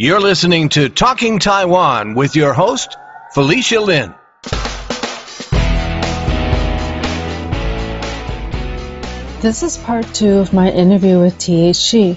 You're 0.00 0.20
listening 0.20 0.68
to 0.68 0.88
Talking 0.88 1.40
Taiwan 1.40 2.14
with 2.14 2.36
your 2.36 2.52
host, 2.52 2.96
Felicia 3.34 3.80
Lin. 3.80 4.14
This 9.42 9.64
is 9.64 9.76
part 9.78 10.06
two 10.14 10.34
of 10.34 10.52
my 10.52 10.70
interview 10.70 11.18
with 11.18 11.36
T.H. 11.38 12.16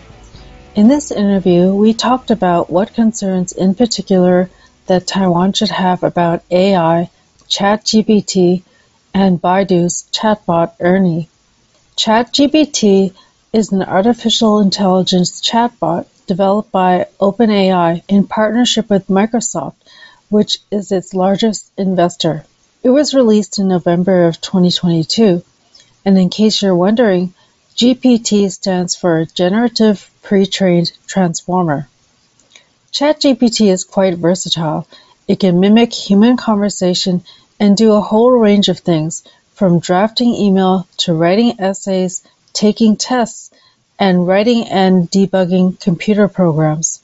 In 0.75 0.89
this 0.89 1.09
interview, 1.09 1.73
we 1.73 1.95
talked 1.95 2.29
about 2.29 2.69
what 2.69 2.93
concerns 2.93 3.51
in 3.51 3.73
particular 3.73 4.51
that 4.85 5.07
Taiwan 5.07 5.53
should 5.53 5.71
have 5.71 6.03
about 6.03 6.43
AI, 6.51 7.09
ChatGPT, 7.49 8.61
and 9.11 9.41
Baidu's 9.41 10.07
chatbot 10.11 10.73
Ernie. 10.79 11.29
ChatGPT 11.97 13.15
is 13.51 13.71
an 13.71 13.81
artificial 13.81 14.59
intelligence 14.59 15.41
chatbot 15.41 16.05
developed 16.27 16.71
by 16.71 17.07
OpenAI 17.19 18.03
in 18.07 18.27
partnership 18.27 18.89
with 18.89 19.07
Microsoft, 19.07 19.75
which 20.29 20.59
is 20.71 20.91
its 20.91 21.13
largest 21.13 21.71
investor. 21.77 22.45
It 22.83 22.89
was 22.89 23.13
released 23.13 23.59
in 23.59 23.67
November 23.67 24.25
of 24.25 24.41
2022 24.41 25.43
and 26.05 26.17
in 26.17 26.29
case 26.29 26.61
you're 26.61 26.75
wondering, 26.75 27.33
GPT 27.75 28.51
stands 28.51 28.95
for 28.95 29.25
Generative 29.25 30.09
Pre-trained 30.23 30.91
Transformer. 31.07 31.87
ChatGPT 32.91 33.71
is 33.71 33.83
quite 33.83 34.17
versatile. 34.17 34.87
It 35.27 35.39
can 35.39 35.59
mimic 35.59 35.93
human 35.93 36.37
conversation 36.37 37.23
and 37.59 37.77
do 37.77 37.93
a 37.93 38.01
whole 38.01 38.31
range 38.31 38.67
of 38.69 38.79
things, 38.79 39.23
from 39.53 39.79
drafting 39.79 40.33
email 40.33 40.87
to 40.97 41.13
writing 41.13 41.59
essays, 41.59 42.23
taking 42.51 42.97
tests, 42.97 43.50
and 44.01 44.25
writing 44.25 44.67
and 44.67 45.11
debugging 45.11 45.79
computer 45.79 46.27
programs. 46.27 47.03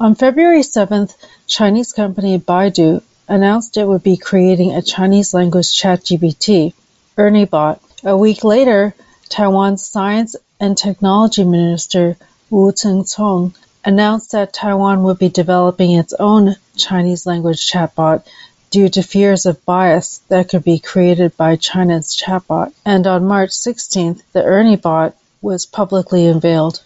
On 0.00 0.14
February 0.14 0.62
7th, 0.62 1.14
Chinese 1.46 1.92
company 1.92 2.38
Baidu 2.38 3.02
announced 3.28 3.76
it 3.76 3.86
would 3.86 4.02
be 4.02 4.16
creating 4.16 4.74
a 4.74 4.80
Chinese 4.80 5.34
language 5.34 5.66
ChatGPT, 5.66 6.72
ErnieBot, 7.18 7.80
a 8.02 8.16
week 8.16 8.44
later, 8.44 8.94
Taiwan's 9.28 9.84
Science 9.84 10.36
and 10.58 10.78
Technology 10.78 11.44
Minister 11.44 12.16
Wu 12.48 12.72
Tseng-tsong 12.72 13.54
announced 13.84 14.32
that 14.32 14.54
Taiwan 14.54 15.02
would 15.02 15.18
be 15.18 15.28
developing 15.28 15.92
its 15.92 16.14
own 16.18 16.56
Chinese 16.76 17.26
language 17.26 17.70
chatbot 17.70 18.24
due 18.70 18.88
to 18.88 19.02
fears 19.02 19.44
of 19.44 19.62
bias 19.66 20.22
that 20.28 20.48
could 20.48 20.64
be 20.64 20.78
created 20.78 21.36
by 21.36 21.56
China's 21.56 22.16
chatbot. 22.16 22.72
And 22.86 23.06
on 23.06 23.26
March 23.26 23.50
16th, 23.50 24.22
the 24.32 24.40
ErnieBot 24.40 25.12
was 25.40 25.66
publicly 25.66 26.26
unveiled. 26.26 26.82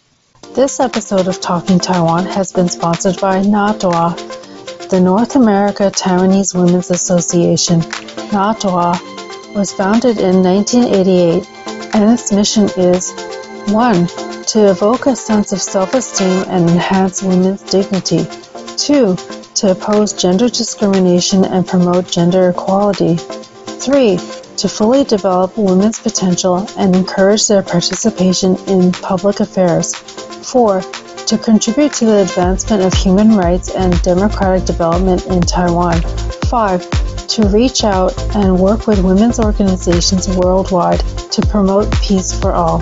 This 0.54 0.80
episode 0.80 1.28
of 1.28 1.40
Talking 1.40 1.78
Taiwan 1.78 2.26
has 2.26 2.52
been 2.52 2.68
sponsored 2.68 3.18
by 3.20 3.40
NATWA, 3.40 4.88
the 4.90 5.00
North 5.00 5.36
America 5.36 5.84
Taiwanese 5.84 6.54
Women's 6.54 6.90
Association. 6.90 7.80
NATWA 7.80 9.54
was 9.56 9.72
founded 9.72 10.18
in 10.18 10.42
1988 10.42 11.48
and 11.94 12.10
its 12.10 12.32
mission 12.32 12.68
is 12.76 13.12
1. 13.68 14.06
To 14.48 14.70
evoke 14.70 15.06
a 15.06 15.16
sense 15.16 15.52
of 15.52 15.62
self-esteem 15.62 16.44
and 16.48 16.68
enhance 16.68 17.22
women's 17.22 17.62
dignity. 17.62 18.26
2. 18.76 19.16
To 19.54 19.70
oppose 19.70 20.12
gender 20.12 20.48
discrimination 20.48 21.44
and 21.44 21.66
promote 21.66 22.06
gender 22.06 22.50
equality. 22.50 23.16
3. 23.16 24.18
To 24.58 24.68
fully 24.68 25.04
develop 25.04 25.56
women's 25.58 25.98
potential 25.98 26.66
and 26.78 26.94
encourage 26.94 27.48
their 27.48 27.62
participation 27.62 28.56
in 28.68 28.92
public 28.92 29.40
affairs. 29.40 29.94
4. 29.94 30.80
To 31.26 31.38
contribute 31.38 31.92
to 31.94 32.04
the 32.04 32.22
advancement 32.22 32.82
of 32.82 32.92
human 32.94 33.36
rights 33.36 33.70
and 33.74 34.00
democratic 34.02 34.64
development 34.64 35.26
in 35.26 35.40
Taiwan. 35.40 36.00
5 36.00 37.02
to 37.32 37.48
reach 37.48 37.82
out 37.82 38.12
and 38.36 38.58
work 38.58 38.86
with 38.86 39.02
women's 39.02 39.40
organizations 39.40 40.28
worldwide 40.36 41.00
to 41.30 41.40
promote 41.46 41.90
peace 42.02 42.38
for 42.38 42.52
all. 42.52 42.80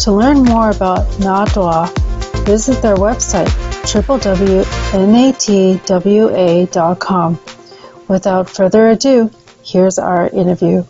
To 0.00 0.10
learn 0.10 0.42
more 0.42 0.70
about 0.70 1.06
NATWA, 1.20 1.88
visit 2.44 2.82
their 2.82 2.96
website 2.96 3.46
www.natwa.com. 3.86 4.68
Without 8.08 8.50
further 8.50 8.88
ado, 8.88 9.30
here's 9.62 9.98
our 10.00 10.28
interview. 10.28 10.84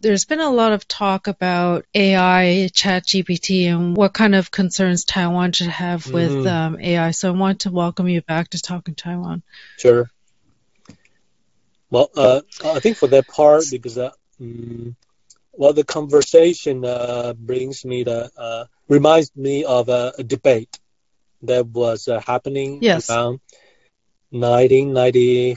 There's 0.00 0.24
been 0.24 0.40
a 0.40 0.50
lot 0.50 0.72
of 0.72 0.88
talk 0.88 1.26
about 1.26 1.84
AI, 1.94 2.70
ChatGPT, 2.72 3.66
and 3.66 3.96
what 3.96 4.14
kind 4.14 4.34
of 4.34 4.50
concerns 4.50 5.04
Taiwan 5.04 5.52
should 5.52 5.68
have 5.68 6.10
with 6.10 6.32
mm-hmm. 6.32 6.46
um, 6.74 6.80
AI. 6.80 7.10
So 7.10 7.28
I 7.28 7.36
want 7.36 7.60
to 7.60 7.70
welcome 7.70 8.08
you 8.08 8.22
back 8.22 8.48
to 8.50 8.60
Talking 8.60 8.94
Taiwan. 8.94 9.42
Sure. 9.78 10.10
Well, 11.90 12.10
uh, 12.16 12.40
I 12.64 12.80
think 12.80 12.96
for 12.96 13.08
that 13.08 13.28
part, 13.28 13.64
because 13.70 13.98
uh, 13.98 14.12
mm, 14.40 14.94
well, 15.52 15.72
the 15.72 15.84
conversation 15.84 16.84
uh, 16.84 17.34
brings 17.36 17.84
me 17.84 18.04
the 18.04 18.30
uh, 18.36 18.64
reminds 18.88 19.36
me 19.36 19.64
of 19.64 19.88
a, 19.88 20.12
a 20.18 20.22
debate 20.22 20.78
that 21.42 21.66
was 21.66 22.06
uh, 22.08 22.20
happening 22.20 22.78
yes. 22.80 23.10
around 23.10 23.40
1995 24.30 25.56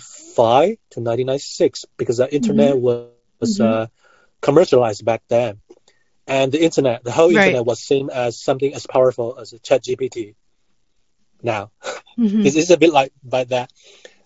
to 0.68 1.00
1996 1.00 1.86
because 1.98 2.18
the 2.18 2.34
internet 2.34 2.74
mm-hmm. 2.74 2.82
was. 2.82 3.10
Mm-hmm 3.60 3.94
commercialized 4.44 5.04
back 5.04 5.24
then. 5.30 5.62
And 6.28 6.52
the 6.52 6.64
internet, 6.64 7.04
the 7.04 7.12
whole 7.12 7.34
right. 7.34 7.48
internet 7.48 7.66
was 7.66 7.80
seen 7.80 8.10
as 8.10 8.42
something 8.42 8.74
as 8.74 8.86
powerful 8.86 9.38
as 9.40 9.52
ChatGPT 9.54 10.36
now. 11.42 11.72
Mm-hmm. 12.18 12.42
it's, 12.46 12.56
it's 12.56 12.70
a 12.70 12.78
bit 12.78 12.94
like 12.94 13.12
by 13.24 13.46
that. 13.46 13.72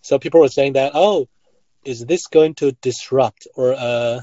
So 0.02 0.20
people 0.20 0.42
were 0.42 0.50
saying 0.50 0.74
that, 0.74 0.92
oh, 0.94 1.28
is 1.86 2.06
this 2.06 2.28
going 2.28 2.56
to 2.56 2.74
disrupt 2.74 3.48
or 3.56 3.74
uh, 3.74 4.22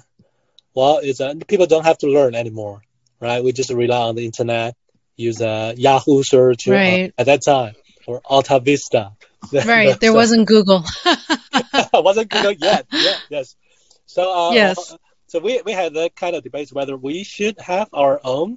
well, 0.75 0.99
is 0.99 1.21
uh, 1.21 1.35
people 1.47 1.67
don't 1.67 1.85
have 1.85 1.99
to 1.99 2.09
learn 2.09 2.35
anymore, 2.35 2.83
right? 3.21 3.43
We 3.43 3.53
just 3.53 3.71
rely 3.71 4.03
on 4.09 4.17
the 4.17 4.25
internet, 4.25 4.77
use 5.17 5.41
uh, 5.41 5.75
Yahoo 5.77 6.23
search 6.23 6.69
uh, 6.69 6.73
right. 6.73 7.15
uh, 7.17 7.21
at 7.21 7.27
that 7.27 7.41
time 7.45 7.75
or 8.07 8.21
Alta 8.25 8.61
Vista. 8.61 9.13
Right, 9.53 10.01
there 10.01 10.13
so, 10.13 10.15
wasn't 10.15 10.49
Google. 10.49 10.83
wasn't 11.93 12.31
Google 12.31 12.53
yet. 12.53 12.87
Yeah, 12.91 13.17
yes. 13.29 13.57
So 14.07 14.33
uh, 14.33 14.53
yes. 14.53 14.97
So 15.35 15.41
we, 15.41 15.61
we 15.65 15.73
had 15.73 15.95
that 15.95 16.15
kind 16.15 16.37
of 16.37 16.45
debate 16.45 16.73
whether 16.73 16.97
we 16.97 17.25
should 17.25 17.59
have 17.59 17.89
our 17.93 18.21
own 18.23 18.57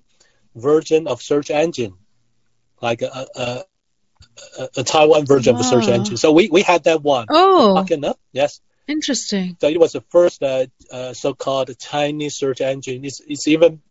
version 0.53 1.07
of 1.07 1.23
search 1.23 1.49
engine, 1.49 1.95
like 2.79 3.01
a, 3.01 3.25
a, 3.35 3.63
a, 4.59 4.69
a 4.77 4.83
Taiwan 4.83 5.25
version 5.25 5.55
wow. 5.55 5.59
of 5.59 5.65
the 5.65 5.71
search 5.71 5.87
engine. 5.87 6.17
So 6.17 6.33
we, 6.33 6.49
we 6.49 6.61
had 6.61 6.83
that 6.83 7.01
one. 7.01 7.25
Oh, 7.31 7.73
popping 7.75 8.05
up. 8.05 8.19
Yes. 8.31 8.61
Interesting. 8.87 9.57
So 9.59 9.69
it 9.69 9.79
was 9.79 9.93
the 9.93 10.01
first 10.01 10.43
uh, 10.43 10.67
uh, 10.91 11.13
so-called 11.13 11.75
Chinese 11.79 12.35
search 12.35 12.61
engine. 12.61 13.03
It's, 13.03 13.21
it's 13.21 13.47
even 13.47 13.81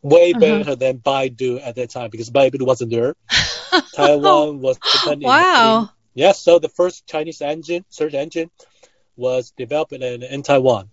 way 0.00 0.30
uh-huh. 0.30 0.38
better 0.38 0.76
than 0.76 0.98
Baidu 0.98 1.60
at 1.60 1.74
that 1.74 1.90
time 1.90 2.10
because 2.10 2.30
Baidu 2.30 2.64
wasn't 2.64 2.92
there. 2.92 3.16
Taiwan 3.96 4.60
was 4.60 4.78
wow. 5.04 5.80
In, 5.80 5.88
yes, 6.14 6.38
so 6.38 6.60
the 6.60 6.68
first 6.68 7.08
Chinese 7.08 7.42
engine 7.42 7.84
search 7.88 8.14
engine 8.14 8.52
was 9.16 9.50
developed 9.50 9.92
in, 9.94 10.22
in 10.22 10.44
Taiwan 10.44 10.90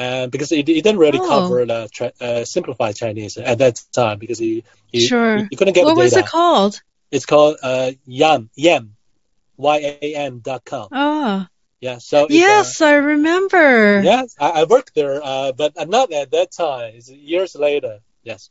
and 0.00 0.32
because 0.32 0.50
it, 0.50 0.66
it 0.66 0.82
didn't 0.82 0.98
really 0.98 1.18
oh. 1.20 1.28
cover 1.28 1.66
the 1.66 1.88
tra- 1.92 2.12
uh, 2.20 2.44
simplified 2.44 2.96
Chinese 2.96 3.36
at 3.36 3.58
that 3.58 3.80
time 3.92 4.18
because 4.18 4.40
you 4.40 4.62
you, 4.90 5.00
sure. 5.02 5.36
you, 5.36 5.48
you 5.50 5.56
couldn't 5.58 5.74
get 5.74 5.82
it. 5.82 5.84
what 5.84 5.96
was 5.96 6.16
it 6.16 6.26
called? 6.26 6.80
It's 7.10 7.26
called 7.26 7.58
uh, 7.62 7.92
Yam 8.06 8.48
Yam 8.54 8.96
Y 9.58 9.98
A 10.00 10.14
M 10.14 10.38
dot 10.38 10.64
com. 10.64 10.88
Oh. 10.90 11.46
Yeah. 11.82 11.98
So 11.98 12.28
yes, 12.30 12.80
uh, 12.80 12.86
I 12.86 12.92
remember. 12.94 14.00
Yes, 14.02 14.34
I, 14.40 14.62
I 14.62 14.64
worked 14.64 14.94
there, 14.94 15.20
uh, 15.22 15.52
but 15.52 15.76
not 15.88 16.12
at 16.12 16.30
that 16.30 16.50
time. 16.50 16.94
It's 16.94 17.10
years 17.10 17.54
later. 17.54 18.00
Yes. 18.22 18.48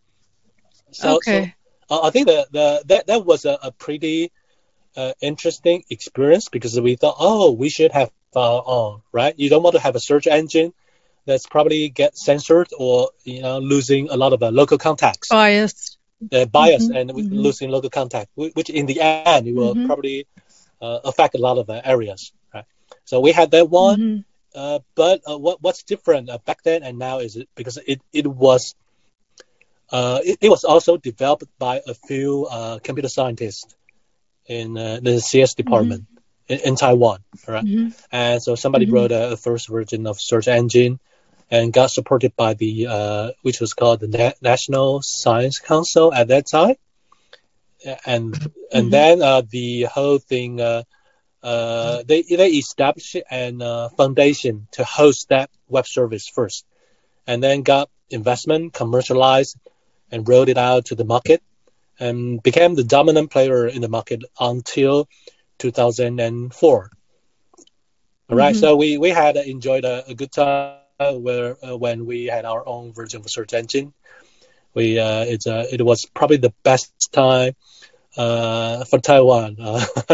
So, 0.91 1.17
okay. 1.17 1.55
So, 1.89 1.95
uh, 1.95 2.07
I 2.07 2.11
think 2.11 2.27
that 2.27 2.51
the 2.51 2.83
that 2.85 3.07
that 3.07 3.25
was 3.25 3.45
a, 3.45 3.57
a 3.63 3.71
pretty 3.71 4.31
uh, 4.95 5.13
interesting 5.19 5.83
experience 5.89 6.47
because 6.47 6.79
we 6.79 6.95
thought, 6.95 7.15
oh, 7.19 7.53
we 7.53 7.69
should 7.69 7.91
have 7.91 8.11
our 8.35 8.63
own, 8.63 9.01
right? 9.11 9.33
You 9.35 9.49
don't 9.49 9.63
want 9.63 9.75
to 9.75 9.81
have 9.81 9.95
a 9.95 9.99
search 9.99 10.27
engine 10.27 10.73
that's 11.29 11.45
probably 11.45 11.89
get 11.89 12.17
censored 12.17 12.69
or 12.77 13.11
you 13.23 13.41
know 13.41 13.59
losing 13.59 14.09
a 14.09 14.17
lot 14.17 14.33
of 14.33 14.41
uh, 14.43 14.49
local 14.49 14.77
contacts. 14.77 15.29
Biased. 15.29 15.97
Uh, 16.33 16.43
bias 16.45 16.83
mm-hmm, 16.83 16.97
and 16.97 17.09
mm-hmm. 17.11 17.33
losing 17.33 17.69
local 17.69 17.89
contact, 17.89 18.29
which 18.35 18.69
in 18.69 18.85
the 18.87 18.99
end 18.99 19.47
it 19.47 19.55
will 19.55 19.73
mm-hmm. 19.73 19.85
probably 19.85 20.27
uh, 20.81 20.99
affect 21.05 21.33
a 21.35 21.37
lot 21.37 21.57
of 21.57 21.69
uh, 21.69 21.79
areas. 21.85 22.33
Right. 22.53 22.65
So 23.05 23.21
we 23.21 23.31
had 23.31 23.51
that 23.51 23.69
one, 23.69 23.99
mm-hmm. 23.99 24.19
uh, 24.53 24.79
but 24.95 25.21
uh, 25.29 25.37
what 25.37 25.61
what's 25.61 25.83
different 25.83 26.29
uh, 26.29 26.39
back 26.39 26.61
then 26.63 26.83
and 26.83 26.99
now 26.99 27.19
is 27.19 27.37
it 27.37 27.47
because 27.55 27.77
it 27.77 28.01
it 28.11 28.27
was. 28.27 28.75
Uh, 29.91 30.19
it, 30.23 30.37
it 30.41 30.49
was 30.49 30.65
also 30.65 30.97
developed 30.97 31.49
by 31.57 31.81
a 31.87 31.95
few 31.95 32.45
uh, 32.45 32.77
computer 32.77 33.09
scientists 33.09 33.75
in 34.45 34.77
uh, 34.77 34.99
the 35.01 35.19
CS 35.19 35.55
department 35.55 36.03
mm-hmm. 36.03 36.53
in, 36.53 36.59
in, 36.59 36.75
Taiwan, 36.75 37.23
right? 37.47 37.65
Mm-hmm. 37.65 37.89
And 38.11 38.41
so 38.41 38.53
somebody 38.53 38.85
mm-hmm. 38.85 38.93
wrote 38.93 39.11
a, 39.11 39.31
a, 39.31 39.37
first 39.37 39.67
version 39.67 40.05
of 40.05 40.21
search 40.21 40.47
engine, 40.47 40.99
and 41.51 41.73
got 41.73 41.91
supported 41.91 42.35
by 42.35 42.53
the 42.53 42.87
uh, 42.87 43.31
which 43.41 43.59
was 43.59 43.73
called 43.73 43.99
the 43.99 44.07
Na- 44.07 44.37
National 44.41 45.01
Science 45.01 45.59
Council 45.59 46.13
at 46.13 46.27
that 46.27 46.47
time. 46.47 46.75
and 48.05 48.35
and 48.35 48.35
mm-hmm. 48.35 48.89
then 48.89 49.21
uh, 49.21 49.41
the 49.49 49.83
whole 49.83 50.19
thing 50.19 50.61
uh, 50.61 50.83
uh, 51.41 52.03
they 52.05 52.21
they 52.23 52.49
established 52.49 53.15
an 53.31 53.61
uh, 53.61 53.89
foundation 53.89 54.67
to 54.71 54.83
host 54.83 55.29
that 55.29 55.49
web 55.67 55.87
service 55.87 56.27
first, 56.27 56.65
and 57.25 57.41
then 57.41 57.61
got 57.61 57.89
investment, 58.09 58.73
commercialized, 58.73 59.57
and 60.11 60.27
rolled 60.27 60.49
it 60.49 60.57
out 60.57 60.85
to 60.85 60.95
the 60.95 61.05
market, 61.05 61.41
and 61.99 62.43
became 62.43 62.75
the 62.75 62.83
dominant 62.83 63.31
player 63.31 63.67
in 63.67 63.81
the 63.81 63.89
market 63.89 64.23
until 64.39 65.07
2004. 65.59 66.91
All 68.29 68.37
right, 68.37 68.53
mm-hmm. 68.53 68.59
so 68.59 68.75
we 68.75 68.97
we 68.97 69.09
had 69.09 69.37
enjoyed 69.37 69.85
a, 69.85 70.05
a 70.09 70.13
good 70.13 70.31
time 70.31 70.78
where 70.99 71.55
uh, 71.65 71.77
when 71.77 72.05
we 72.05 72.25
had 72.25 72.45
our 72.45 72.67
own 72.67 72.91
version 72.91 73.21
of 73.21 73.29
search 73.29 73.53
engine. 73.53 73.93
We 74.73 74.99
uh, 74.99 75.23
it's 75.23 75.47
uh, 75.47 75.65
it 75.71 75.81
was 75.81 76.05
probably 76.05 76.37
the 76.37 76.53
best 76.63 77.11
time 77.11 77.55
uh, 78.17 78.83
for 78.85 78.99
Taiwan 78.99 79.57
uh, 79.59 79.85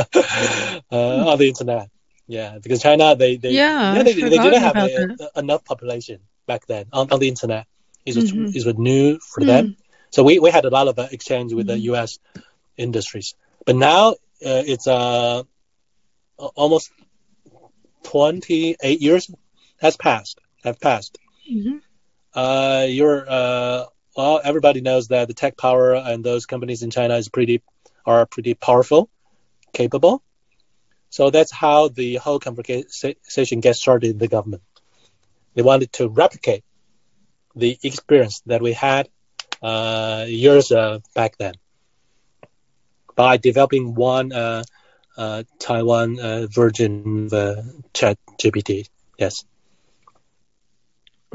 uh, 0.91 1.31
on 1.31 1.37
the 1.37 1.47
internet. 1.47 1.89
Yeah, 2.27 2.59
because 2.61 2.81
China 2.81 3.15
they 3.15 3.37
they 3.37 3.51
yeah, 3.51 3.95
yeah 3.95 4.03
they, 4.03 4.13
they 4.13 4.29
didn't 4.29 4.61
have 4.61 4.77
a, 4.77 5.29
enough 5.35 5.65
population 5.65 6.19
back 6.45 6.65
then 6.67 6.85
on, 6.93 7.11
on 7.11 7.19
the 7.19 7.27
internet. 7.27 7.67
It 8.05 8.15
was 8.15 8.31
mm-hmm. 8.31 8.55
it 8.55 8.65
was 8.65 8.77
new 8.77 9.19
for 9.19 9.41
mm 9.41 9.47
them. 9.47 9.77
So 10.11 10.23
we, 10.23 10.39
we 10.39 10.49
had 10.49 10.63
a 10.63 10.69
lot 10.69 10.87
of 10.87 10.97
uh, 10.97 11.07
exchange 11.11 11.51
with 11.51 11.67
mm-hmm. 11.67 11.75
the 11.75 11.83
U.S. 11.91 12.19
industries. 12.77 13.35
But 13.65 13.75
now 13.75 14.11
uh, 14.11 14.63
it's 14.65 14.87
uh, 14.87 15.43
almost 16.37 16.89
28 18.03 19.01
years 19.01 19.29
has 19.81 19.97
passed 19.97 20.39
have 20.65 20.79
passed. 20.79 21.17
Mm-hmm. 21.49 21.77
Uh, 22.33 22.85
you're 22.89 23.25
uh, 23.27 23.85
well, 24.15 24.41
everybody 24.43 24.81
knows 24.81 25.09
that 25.09 25.27
the 25.27 25.33
tech 25.33 25.57
power 25.57 25.93
and 25.93 26.23
those 26.23 26.45
companies 26.45 26.83
in 26.83 26.89
China 26.89 27.15
is 27.15 27.29
pretty 27.29 27.61
are 28.05 28.25
pretty 28.25 28.53
powerful, 28.53 29.09
capable. 29.73 30.21
So 31.09 31.29
that's 31.29 31.51
how 31.51 31.87
the 31.87 32.15
whole 32.15 32.39
conversation 32.39 33.59
gets 33.61 33.79
started 33.79 34.11
in 34.11 34.17
the 34.17 34.27
government. 34.27 34.63
They 35.53 35.61
wanted 35.61 35.93
to 35.93 36.09
replicate 36.09 36.63
the 37.55 37.77
experience 37.83 38.41
that 38.47 38.61
we 38.61 38.73
had 38.73 39.07
uh, 39.61 40.25
years 40.27 40.71
uh, 40.71 40.99
back 41.13 41.37
then 41.37 41.53
by 43.15 43.37
developing 43.37 43.95
one 43.95 44.33
uh, 44.33 44.63
uh 45.17 45.43
Taiwan 45.59 46.19
uh, 46.19 46.47
version 46.51 47.29
of 47.31 47.65
Chat 47.93 48.17
GPT. 48.37 48.89
Yes. 49.17 49.45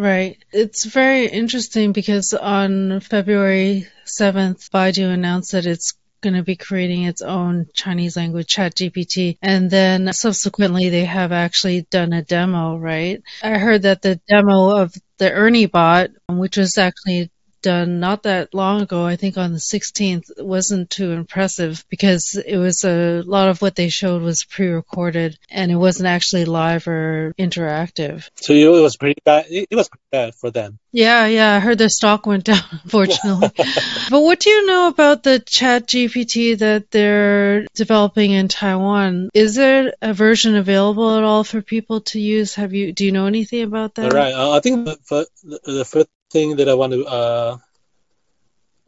Right. 0.00 0.38
It's 0.50 0.86
very 0.86 1.26
interesting 1.26 1.92
because 1.92 2.32
on 2.32 3.00
February 3.00 3.86
7th, 4.06 4.70
Baidu 4.70 5.12
announced 5.12 5.52
that 5.52 5.66
it's 5.66 5.92
going 6.22 6.32
to 6.36 6.42
be 6.42 6.56
creating 6.56 7.02
its 7.02 7.20
own 7.20 7.66
Chinese 7.74 8.16
language 8.16 8.46
chat 8.46 8.76
GPT. 8.76 9.36
And 9.42 9.70
then 9.70 10.10
subsequently 10.14 10.88
they 10.88 11.04
have 11.04 11.32
actually 11.32 11.82
done 11.82 12.14
a 12.14 12.22
demo, 12.22 12.78
right? 12.78 13.22
I 13.42 13.58
heard 13.58 13.82
that 13.82 14.00
the 14.00 14.18
demo 14.26 14.70
of 14.70 14.94
the 15.18 15.30
Ernie 15.30 15.66
bot, 15.66 16.08
which 16.30 16.56
was 16.56 16.78
actually 16.78 17.30
done 17.62 18.00
not 18.00 18.24
that 18.24 18.54
long 18.54 18.82
ago, 18.82 19.04
I 19.04 19.16
think 19.16 19.36
on 19.36 19.52
the 19.52 19.58
16th, 19.58 20.42
wasn't 20.42 20.90
too 20.90 21.12
impressive 21.12 21.84
because 21.88 22.36
it 22.36 22.56
was 22.56 22.84
a 22.84 23.22
lot 23.22 23.48
of 23.48 23.62
what 23.62 23.76
they 23.76 23.88
showed 23.88 24.22
was 24.22 24.44
pre-recorded 24.44 25.38
and 25.50 25.70
it 25.70 25.76
wasn't 25.76 26.06
actually 26.06 26.44
live 26.44 26.86
or 26.88 27.34
interactive. 27.38 28.28
So 28.36 28.52
it 28.52 28.66
was 28.66 28.96
pretty 28.96 29.20
bad. 29.24 29.46
It 29.48 29.74
was 29.74 29.88
pretty 29.88 30.06
bad 30.10 30.34
for 30.34 30.50
them. 30.50 30.78
Yeah, 30.92 31.26
yeah, 31.26 31.54
I 31.54 31.60
heard 31.60 31.78
their 31.78 31.88
stock 31.88 32.26
went 32.26 32.44
down, 32.44 32.62
unfortunately. 32.84 33.50
but 34.10 34.20
what 34.20 34.40
do 34.40 34.50
you 34.50 34.66
know 34.66 34.88
about 34.88 35.22
the 35.22 35.38
Chat 35.38 35.86
GPT 35.86 36.58
that 36.58 36.90
they're 36.90 37.66
developing 37.74 38.32
in 38.32 38.48
Taiwan? 38.48 39.30
Is 39.34 39.54
there 39.54 39.94
a 40.02 40.12
version 40.12 40.56
available 40.56 41.16
at 41.16 41.24
all 41.24 41.44
for 41.44 41.62
people 41.62 42.00
to 42.02 42.20
use? 42.20 42.54
Have 42.56 42.72
you 42.72 42.92
do 42.92 43.04
you 43.04 43.12
know 43.12 43.26
anything 43.26 43.62
about 43.62 43.94
that? 43.94 44.12
All 44.12 44.18
right, 44.18 44.34
uh, 44.34 44.50
I 44.50 44.60
think 44.60 44.84
the, 44.84 45.26
the 45.42 45.84
first 45.84 46.08
thing 46.30 46.56
that 46.56 46.68
I 46.68 46.74
want 46.74 46.92
to 46.92 47.04
uh, 47.04 47.58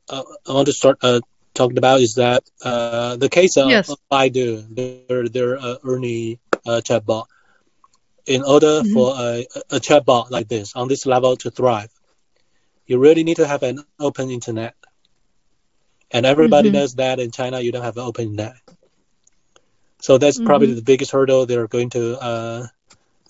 uh, 0.08 0.22
I 0.48 0.52
want 0.52 0.66
to 0.66 0.72
start 0.72 0.98
uh, 1.02 1.20
talking 1.54 1.78
about 1.78 2.00
is 2.00 2.14
that 2.14 2.42
uh, 2.62 3.16
the 3.16 3.28
case 3.28 3.56
of, 3.56 3.70
yes. 3.70 3.94
Baidu, 4.10 4.64
their 5.08 5.28
their 5.28 5.58
uh, 5.58 5.76
Ernie 5.84 6.38
uh, 6.66 6.80
chatbot. 6.84 7.26
In 8.24 8.44
order 8.44 8.82
mm-hmm. 8.82 8.92
for 8.92 9.14
a, 9.18 9.46
a 9.70 9.80
chatbot 9.80 10.30
like 10.30 10.46
this 10.46 10.76
on 10.76 10.86
this 10.86 11.06
level 11.06 11.36
to 11.38 11.50
thrive, 11.50 11.90
you 12.86 12.98
really 12.98 13.24
need 13.24 13.38
to 13.38 13.46
have 13.46 13.64
an 13.64 13.80
open 13.98 14.30
internet. 14.30 14.74
And 16.10 16.24
everybody 16.24 16.68
mm-hmm. 16.68 16.78
knows 16.78 16.94
that 16.96 17.18
in 17.18 17.32
China 17.32 17.60
you 17.60 17.72
don't 17.72 17.82
have 17.82 17.96
an 17.96 18.04
open 18.04 18.30
internet. 18.30 18.54
So 20.00 20.18
that's 20.18 20.36
mm-hmm. 20.36 20.46
probably 20.46 20.74
the 20.74 20.82
biggest 20.82 21.10
hurdle 21.10 21.46
they're 21.46 21.66
going 21.66 21.90
to 21.90 22.20
uh, 22.20 22.66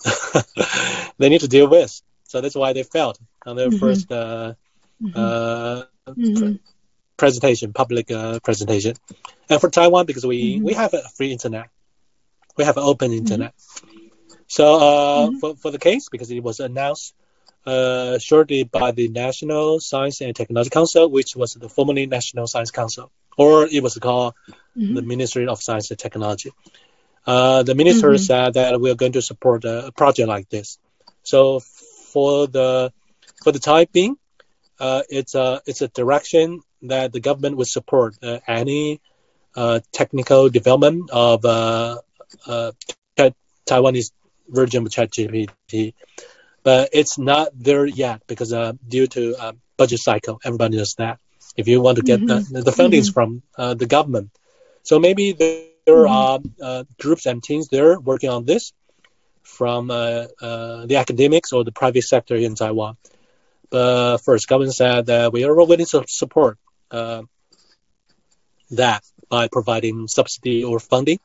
they 1.18 1.28
need 1.30 1.40
to 1.40 1.48
deal 1.48 1.68
with. 1.68 2.02
So 2.28 2.40
that's 2.40 2.54
why 2.54 2.72
they 2.74 2.82
failed 2.82 3.18
on 3.46 3.56
their 3.56 3.68
mm-hmm. 3.68 3.78
first 3.78 4.10
uh, 4.10 4.54
mm-hmm. 5.02 5.18
uh, 5.18 5.82
mm-hmm. 6.08 6.52
presentation, 7.16 7.72
public 7.72 8.10
uh, 8.10 8.40
presentation. 8.40 8.94
And 9.48 9.60
for 9.60 9.70
Taiwan, 9.70 10.06
because 10.06 10.26
we, 10.26 10.56
mm-hmm. 10.56 10.64
we 10.64 10.74
have 10.74 10.94
a 10.94 11.02
free 11.16 11.32
internet, 11.32 11.68
we 12.56 12.64
have 12.64 12.76
an 12.76 12.84
open 12.84 13.10
mm-hmm. 13.10 13.18
internet. 13.18 13.54
So 14.46 14.76
uh, 14.76 15.30
for, 15.40 15.56
for 15.56 15.70
the 15.70 15.78
case, 15.78 16.08
because 16.10 16.30
it 16.30 16.42
was 16.42 16.60
announced 16.60 17.14
uh, 17.64 18.18
shortly 18.18 18.64
by 18.64 18.90
the 18.90 19.08
National 19.08 19.80
Science 19.80 20.20
and 20.20 20.34
Technology 20.34 20.70
Council, 20.70 21.08
which 21.10 21.36
was 21.36 21.54
the 21.54 21.68
formerly 21.68 22.06
National 22.06 22.46
Science 22.46 22.70
Council, 22.70 23.10
or 23.38 23.66
it 23.66 23.82
was 23.82 23.96
called 23.98 24.34
mm-hmm. 24.76 24.94
the 24.94 25.02
Ministry 25.02 25.46
of 25.46 25.62
Science 25.62 25.90
and 25.90 25.98
Technology. 25.98 26.50
Uh, 27.24 27.62
the 27.62 27.74
minister 27.74 28.08
mm-hmm. 28.08 28.16
said 28.16 28.54
that 28.54 28.80
we 28.80 28.90
are 28.90 28.96
going 28.96 29.12
to 29.12 29.22
support 29.22 29.64
a 29.64 29.92
project 29.96 30.28
like 30.28 30.48
this. 30.48 30.78
So 31.22 31.60
for 31.60 32.48
the 32.48 32.92
for 33.42 33.52
the 33.52 33.58
time 33.58 33.86
being, 33.92 34.16
uh, 34.78 35.02
it's 35.08 35.34
a 35.34 35.60
it's 35.66 35.82
a 35.82 35.88
direction 35.88 36.60
that 36.82 37.12
the 37.12 37.20
government 37.20 37.56
would 37.56 37.68
support 37.68 38.16
uh, 38.22 38.40
any 38.46 39.00
uh, 39.54 39.80
technical 39.92 40.48
development 40.48 41.10
of 41.10 41.44
uh, 41.44 41.98
uh, 42.46 42.72
Taiwanese 43.66 44.10
version 44.48 44.84
of 44.84 44.92
ChatGPT, 44.92 45.94
but 46.62 46.90
it's 46.92 47.18
not 47.18 47.48
there 47.54 47.86
yet 47.86 48.22
because 48.26 48.52
uh, 48.52 48.72
due 48.86 49.06
to 49.08 49.54
budget 49.76 50.00
cycle, 50.00 50.40
everybody 50.44 50.76
knows 50.76 50.94
that. 50.94 51.18
If 51.56 51.68
you 51.68 51.80
want 51.80 51.96
to 51.96 52.02
get 52.02 52.20
mm-hmm. 52.20 52.54
the, 52.54 52.62
the 52.62 52.70
fundings 52.70 53.10
mm-hmm. 53.10 53.40
from 53.58 53.76
the 53.78 53.86
government, 53.86 54.30
so 54.82 54.98
maybe 54.98 55.32
there 55.32 55.66
mm-hmm. 55.86 56.64
are 56.64 56.84
groups 56.98 57.26
and 57.26 57.42
teams 57.42 57.68
there 57.68 58.00
working 58.00 58.30
on 58.30 58.44
this 58.46 58.72
from 59.42 59.90
uh, 59.90 60.26
uh, 60.40 60.86
the 60.86 60.96
academics 60.96 61.52
or 61.52 61.64
the 61.64 61.72
private 61.72 62.02
sector 62.02 62.36
in 62.36 62.54
Taiwan. 62.54 62.96
But 63.72 64.18
first, 64.18 64.46
government 64.48 64.74
said 64.74 65.06
that 65.06 65.32
we 65.32 65.44
are 65.44 65.54
willing 65.54 65.86
to 65.86 66.04
support 66.06 66.58
uh, 66.90 67.22
that 68.72 69.02
by 69.30 69.48
providing 69.48 70.08
subsidy 70.08 70.62
or 70.62 70.78
funding. 70.78 71.18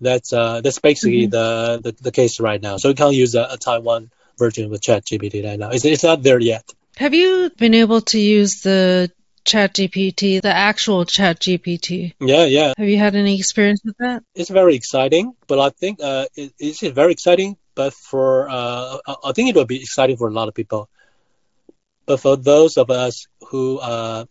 That's 0.00 0.30
that's 0.30 0.80
basically 0.80 1.28
mm-hmm. 1.28 1.80
the, 1.82 1.92
the, 1.92 2.02
the 2.02 2.12
case 2.12 2.40
right 2.40 2.60
now. 2.60 2.76
So 2.78 2.88
we 2.88 2.94
can't 2.94 3.14
use 3.14 3.34
a, 3.34 3.46
a 3.52 3.56
Taiwan 3.56 4.10
version 4.36 4.64
of 4.72 4.80
ChatGPT 4.80 5.44
right 5.44 5.58
now. 5.58 5.70
It's, 5.70 5.84
it's 5.84 6.02
not 6.02 6.22
there 6.22 6.40
yet. 6.40 6.64
Have 6.96 7.14
you 7.14 7.50
been 7.56 7.74
able 7.74 8.00
to 8.12 8.18
use 8.18 8.62
the 8.62 9.10
Chat 9.48 9.72
GPT, 9.72 10.42
the 10.42 10.54
actual 10.54 11.06
Chat 11.06 11.40
GPT. 11.40 12.12
Yeah, 12.20 12.44
yeah. 12.44 12.74
Have 12.76 12.86
you 12.86 12.98
had 12.98 13.16
any 13.16 13.38
experience 13.38 13.80
with 13.82 13.96
that? 13.96 14.22
It's 14.34 14.50
very 14.50 14.74
exciting, 14.74 15.32
but 15.46 15.58
I 15.58 15.70
think 15.70 16.00
uh, 16.02 16.26
it, 16.36 16.52
it's 16.58 16.80
very 16.80 17.12
exciting. 17.12 17.56
But 17.74 17.94
for 17.94 18.46
uh, 18.50 18.98
I 19.24 19.32
think 19.32 19.48
it 19.48 19.56
will 19.56 19.64
be 19.64 19.80
exciting 19.80 20.18
for 20.18 20.28
a 20.28 20.32
lot 20.32 20.48
of 20.48 20.54
people. 20.54 20.90
But 22.08 22.20
for 22.20 22.36
those 22.38 22.78
of 22.78 22.90
us 22.90 23.26
who 23.48 23.78
uh, 23.78 24.24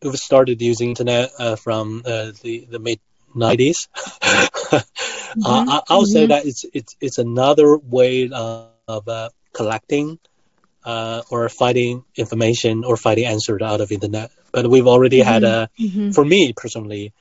who've 0.00 0.16
started 0.16 0.62
using 0.62 0.90
internet 0.90 1.32
uh, 1.36 1.56
from 1.56 2.02
uh, 2.06 2.30
the 2.42 2.64
the 2.70 2.78
mid 2.78 3.00
90s, 3.34 3.88
mm-hmm. 4.22 5.42
I, 5.44 5.58
would 5.66 5.84
mm-hmm. 5.88 6.04
say 6.04 6.26
that 6.26 6.46
it's 6.46 6.64
it's 6.72 6.94
it's 7.00 7.18
another 7.18 7.76
way 7.76 8.30
of 8.30 9.08
uh, 9.08 9.30
collecting 9.52 10.20
uh, 10.84 11.22
or 11.28 11.48
finding 11.48 12.04
information 12.14 12.84
or 12.84 12.96
finding 12.96 13.26
answers 13.26 13.60
out 13.60 13.80
of 13.80 13.90
internet. 13.90 14.30
But 14.52 14.70
we've 14.70 14.86
already 14.86 15.18
mm-hmm. 15.18 15.28
had 15.28 15.42
a, 15.42 15.70
mm-hmm. 15.76 16.10
for 16.12 16.24
me 16.24 16.52
personally, 16.52 17.12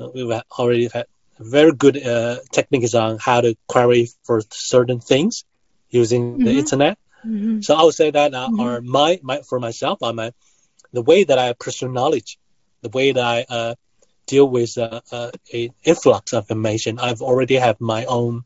uh, 0.00 0.08
we've 0.14 0.40
already 0.58 0.88
had 0.88 1.04
very 1.38 1.72
good 1.72 2.02
uh, 2.02 2.38
techniques 2.50 2.94
on 2.94 3.18
how 3.18 3.42
to 3.42 3.56
query 3.66 4.08
for 4.24 4.40
certain 4.50 5.00
things 5.00 5.44
using 5.90 6.32
mm-hmm. 6.32 6.44
the 6.44 6.58
internet. 6.58 6.98
Mm-hmm. 7.26 7.60
So 7.60 7.74
I 7.74 7.82
would 7.82 7.94
say 7.94 8.10
that 8.10 8.34
uh, 8.34 8.48
mm-hmm. 8.48 8.60
are 8.60 8.80
my, 8.80 9.20
my 9.22 9.42
for 9.42 9.58
myself, 9.60 9.98
the 10.00 11.02
way 11.02 11.24
that 11.24 11.38
I 11.38 11.52
pursue 11.52 11.90
knowledge, 11.90 12.38
the 12.82 12.88
way 12.88 13.12
that 13.12 13.24
I 13.24 13.46
uh, 13.48 13.74
deal 14.26 14.48
with 14.48 14.76
uh, 14.78 15.00
uh, 15.10 15.30
a 15.52 15.70
influx 15.84 16.32
of 16.32 16.50
information. 16.50 16.98
I've 16.98 17.22
already 17.22 17.56
have 17.56 17.80
my 17.80 18.04
own 18.04 18.44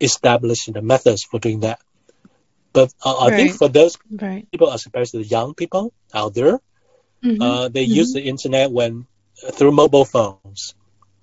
established 0.00 0.70
methods 0.80 1.24
for 1.24 1.40
doing 1.40 1.60
that. 1.60 1.80
But 2.72 2.94
uh, 3.04 3.18
I 3.18 3.30
think 3.30 3.54
for 3.54 3.68
those 3.68 3.98
right. 4.10 4.48
people, 4.50 4.70
especially 4.70 5.22
the 5.24 5.28
young 5.28 5.54
people 5.54 5.92
out 6.14 6.34
there, 6.34 6.60
Mm-hmm. 7.24 7.42
Uh, 7.42 7.68
they 7.68 7.84
mm-hmm. 7.84 7.94
use 7.94 8.12
the 8.12 8.22
internet 8.22 8.70
when 8.70 9.06
uh, 9.46 9.50
through 9.50 9.72
mobile 9.72 10.04
phones. 10.04 10.74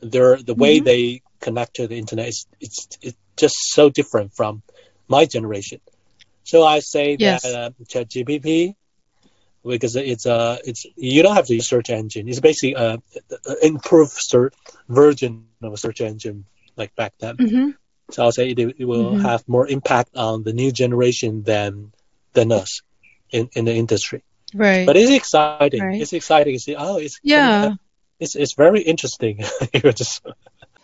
They're, 0.02 0.38
the 0.42 0.54
way 0.54 0.78
mm-hmm. 0.78 0.86
they 0.86 1.22
connect 1.40 1.76
to 1.76 1.88
the 1.88 1.98
internet 1.98 2.28
is 2.28 2.48
it's, 2.60 2.88
it's 3.02 3.18
just 3.38 3.56
so 3.58 3.90
different 3.90 4.34
from 4.34 4.62
my 5.08 5.26
generation. 5.26 5.82
So 6.44 6.64
I 6.64 6.80
say 6.80 7.18
yes. 7.20 7.44
that 7.44 7.56
uh, 7.56 7.70
ChatGPT 7.84 8.76
because 9.66 9.96
it's 9.96 10.26
a 10.26 10.34
uh, 10.34 10.58
it's 10.64 10.86
you 10.96 11.24
don't 11.24 11.36
have 11.36 11.48
to 11.48 11.56
use 11.56 11.68
search 11.68 11.90
engine. 11.90 12.30
It's 12.30 12.40
basically 12.40 12.74
a, 12.76 13.02
a 13.48 13.66
improved 13.66 14.14
search 14.14 14.54
version 14.88 15.48
of 15.62 15.74
a 15.74 15.78
search 15.78 16.02
engine 16.02 16.46
like 16.78 16.96
back 16.96 17.14
then. 17.20 17.38
Mm-hmm. 17.38 17.70
So 18.12 18.24
I'll 18.24 18.32
say 18.32 18.52
it, 18.52 18.60
it 18.60 18.86
will 18.86 19.14
mm-hmm. 19.14 19.22
have 19.22 19.48
more 19.48 19.68
impact 19.68 20.16
on 20.16 20.44
the 20.44 20.54
new 20.54 20.72
generation 20.72 21.44
than 21.44 21.92
than 22.34 22.52
us 22.52 22.82
in, 23.32 23.50
in 23.54 23.66
the 23.66 23.74
industry. 23.74 24.24
Right. 24.54 24.86
But 24.86 24.98
it's 24.98 25.12
exciting. 25.12 25.82
Right. 25.82 26.02
It's 26.02 26.14
exciting 26.14 26.54
to 26.54 26.60
see. 26.60 26.76
Oh, 26.76 26.98
it's 26.98 27.20
yeah. 27.24 27.74
It's 28.20 28.36
it's 28.36 28.54
very 28.54 28.82
interesting. 28.82 29.44
just... 29.74 30.26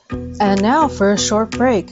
And 0.10 0.62
now 0.62 0.88
for 0.88 1.14
a 1.14 1.18
short 1.18 1.52
break. 1.52 1.88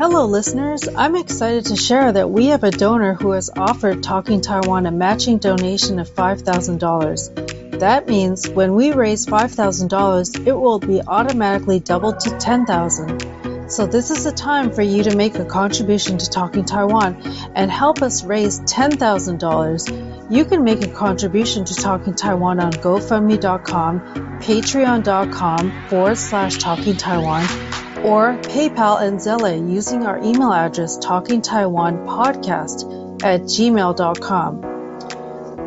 Hello, 0.00 0.24
listeners. 0.24 0.88
I'm 0.96 1.14
excited 1.14 1.66
to 1.66 1.76
share 1.76 2.10
that 2.10 2.30
we 2.30 2.46
have 2.46 2.64
a 2.64 2.70
donor 2.70 3.12
who 3.12 3.32
has 3.32 3.50
offered 3.54 4.02
Talking 4.02 4.40
Taiwan 4.40 4.86
a 4.86 4.90
matching 4.90 5.36
donation 5.36 5.98
of 5.98 6.08
$5,000. 6.08 7.78
That 7.80 8.08
means 8.08 8.48
when 8.48 8.74
we 8.74 8.92
raise 8.92 9.26
$5,000, 9.26 10.46
it 10.46 10.54
will 10.54 10.78
be 10.78 11.02
automatically 11.02 11.80
doubled 11.80 12.18
to 12.20 12.30
10,000. 12.38 13.70
So 13.70 13.86
this 13.86 14.10
is 14.10 14.24
the 14.24 14.32
time 14.32 14.72
for 14.72 14.80
you 14.80 15.02
to 15.02 15.14
make 15.14 15.34
a 15.34 15.44
contribution 15.44 16.16
to 16.16 16.30
Talking 16.30 16.64
Taiwan 16.64 17.20
and 17.54 17.70
help 17.70 18.00
us 18.00 18.24
raise 18.24 18.58
$10,000. 18.60 20.32
You 20.32 20.46
can 20.46 20.64
make 20.64 20.82
a 20.82 20.88
contribution 20.88 21.66
to 21.66 21.74
Talking 21.74 22.14
Taiwan 22.14 22.58
on 22.58 22.72
GoFundMe.com, 22.72 24.00
Patreon.com 24.40 25.88
forward 25.88 26.16
slash 26.16 26.56
Talking 26.56 26.96
Taiwan 26.96 27.69
or 28.04 28.38
PayPal 28.42 29.02
and 29.02 29.18
Zelle 29.18 29.70
using 29.70 30.06
our 30.06 30.18
email 30.18 30.52
address 30.52 30.98
talkingtaiwanpodcast 30.98 33.22
at 33.22 33.42
gmail.com. 33.42 34.64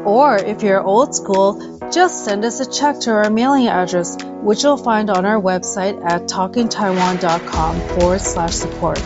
Or 0.05 0.37
if 0.37 0.63
you're 0.63 0.81
old 0.81 1.15
school, 1.15 1.79
just 1.91 2.25
send 2.25 2.43
us 2.43 2.59
a 2.59 2.69
check 2.69 2.99
to 3.01 3.11
our 3.11 3.29
mailing 3.29 3.67
address, 3.67 4.17
which 4.41 4.63
you'll 4.63 4.77
find 4.77 5.09
on 5.09 5.25
our 5.25 5.39
website 5.39 6.03
at 6.03 6.23
talkingtaiwan.com 6.23 7.99
forward 7.99 8.21
slash 8.21 8.53
support. 8.53 9.01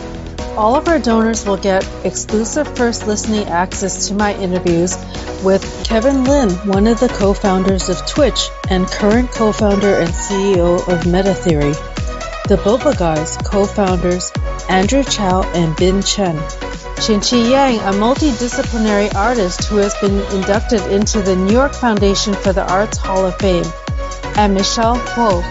All 0.56 0.74
of 0.74 0.88
our 0.88 0.98
donors 0.98 1.46
will 1.46 1.56
get 1.56 1.88
exclusive 2.04 2.76
first 2.76 3.06
listening 3.06 3.46
access 3.46 4.08
to 4.08 4.14
my 4.14 4.34
interviews 4.34 4.96
with 5.44 5.84
Kevin 5.84 6.24
Lin, 6.24 6.50
one 6.66 6.88
of 6.88 6.98
the 6.98 7.08
co-founders 7.08 7.88
of 7.88 8.04
Twitch 8.08 8.48
and 8.68 8.86
current 8.86 9.30
co-founder 9.30 10.00
and 10.00 10.08
CEO 10.08 10.78
of 10.88 11.04
MetaTheory. 11.04 11.97
The 12.48 12.56
Boba 12.56 12.96
Guys 12.98 13.36
co-founders 13.44 14.32
Andrew 14.70 15.04
Chau 15.04 15.42
and 15.52 15.76
Bin 15.76 16.00
Chen. 16.00 16.34
Chin-Chih 16.96 17.50
Yang, 17.50 17.76
a 17.80 17.92
multidisciplinary 17.92 19.14
artist 19.14 19.64
who 19.64 19.76
has 19.76 19.94
been 20.00 20.20
inducted 20.34 20.80
into 20.90 21.20
the 21.20 21.36
New 21.36 21.52
York 21.52 21.74
Foundation 21.74 22.32
for 22.32 22.54
the 22.54 22.66
Arts 22.72 22.96
Hall 22.96 23.26
of 23.26 23.36
Fame. 23.36 23.66
And 24.38 24.54
Michelle 24.54 24.96
Kuo, 24.96 25.42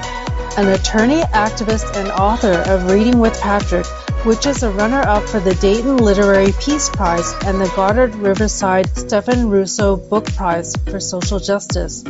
an 0.57 0.69
attorney, 0.69 1.21
activist, 1.33 1.95
and 1.95 2.09
author 2.09 2.63
of 2.65 2.89
Reading 2.89 3.19
with 3.19 3.39
Patrick, 3.39 3.85
which 4.25 4.47
is 4.47 4.63
a 4.63 4.71
runner-up 4.71 5.29
for 5.29 5.39
the 5.39 5.53
Dayton 5.53 5.97
Literary 5.97 6.51
Peace 6.59 6.89
Prize 6.89 7.31
and 7.45 7.61
the 7.61 7.71
Goddard 7.75 8.15
Riverside 8.15 8.89
Stephen 8.97 9.51
Russo 9.51 9.97
Book 9.97 10.25
Prize 10.33 10.73
for 10.89 10.99
Social 10.99 11.37
Justice. 11.37 12.03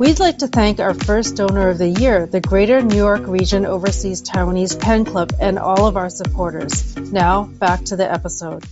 We'd 0.00 0.18
like 0.18 0.38
to 0.38 0.48
thank 0.48 0.80
our 0.80 0.94
first 0.94 1.36
donor 1.36 1.68
of 1.68 1.76
the 1.76 1.90
year, 1.90 2.24
the 2.24 2.40
Greater 2.40 2.80
New 2.80 2.96
York 2.96 3.26
Region 3.26 3.66
Overseas 3.66 4.22
Taiwanese 4.22 4.80
Pen 4.80 5.04
Club, 5.04 5.34
and 5.38 5.58
all 5.58 5.86
of 5.86 5.98
our 5.98 6.08
supporters. 6.08 6.96
Now, 6.96 7.44
back 7.44 7.84
to 7.84 7.96
the 7.96 8.10
episode. 8.10 8.64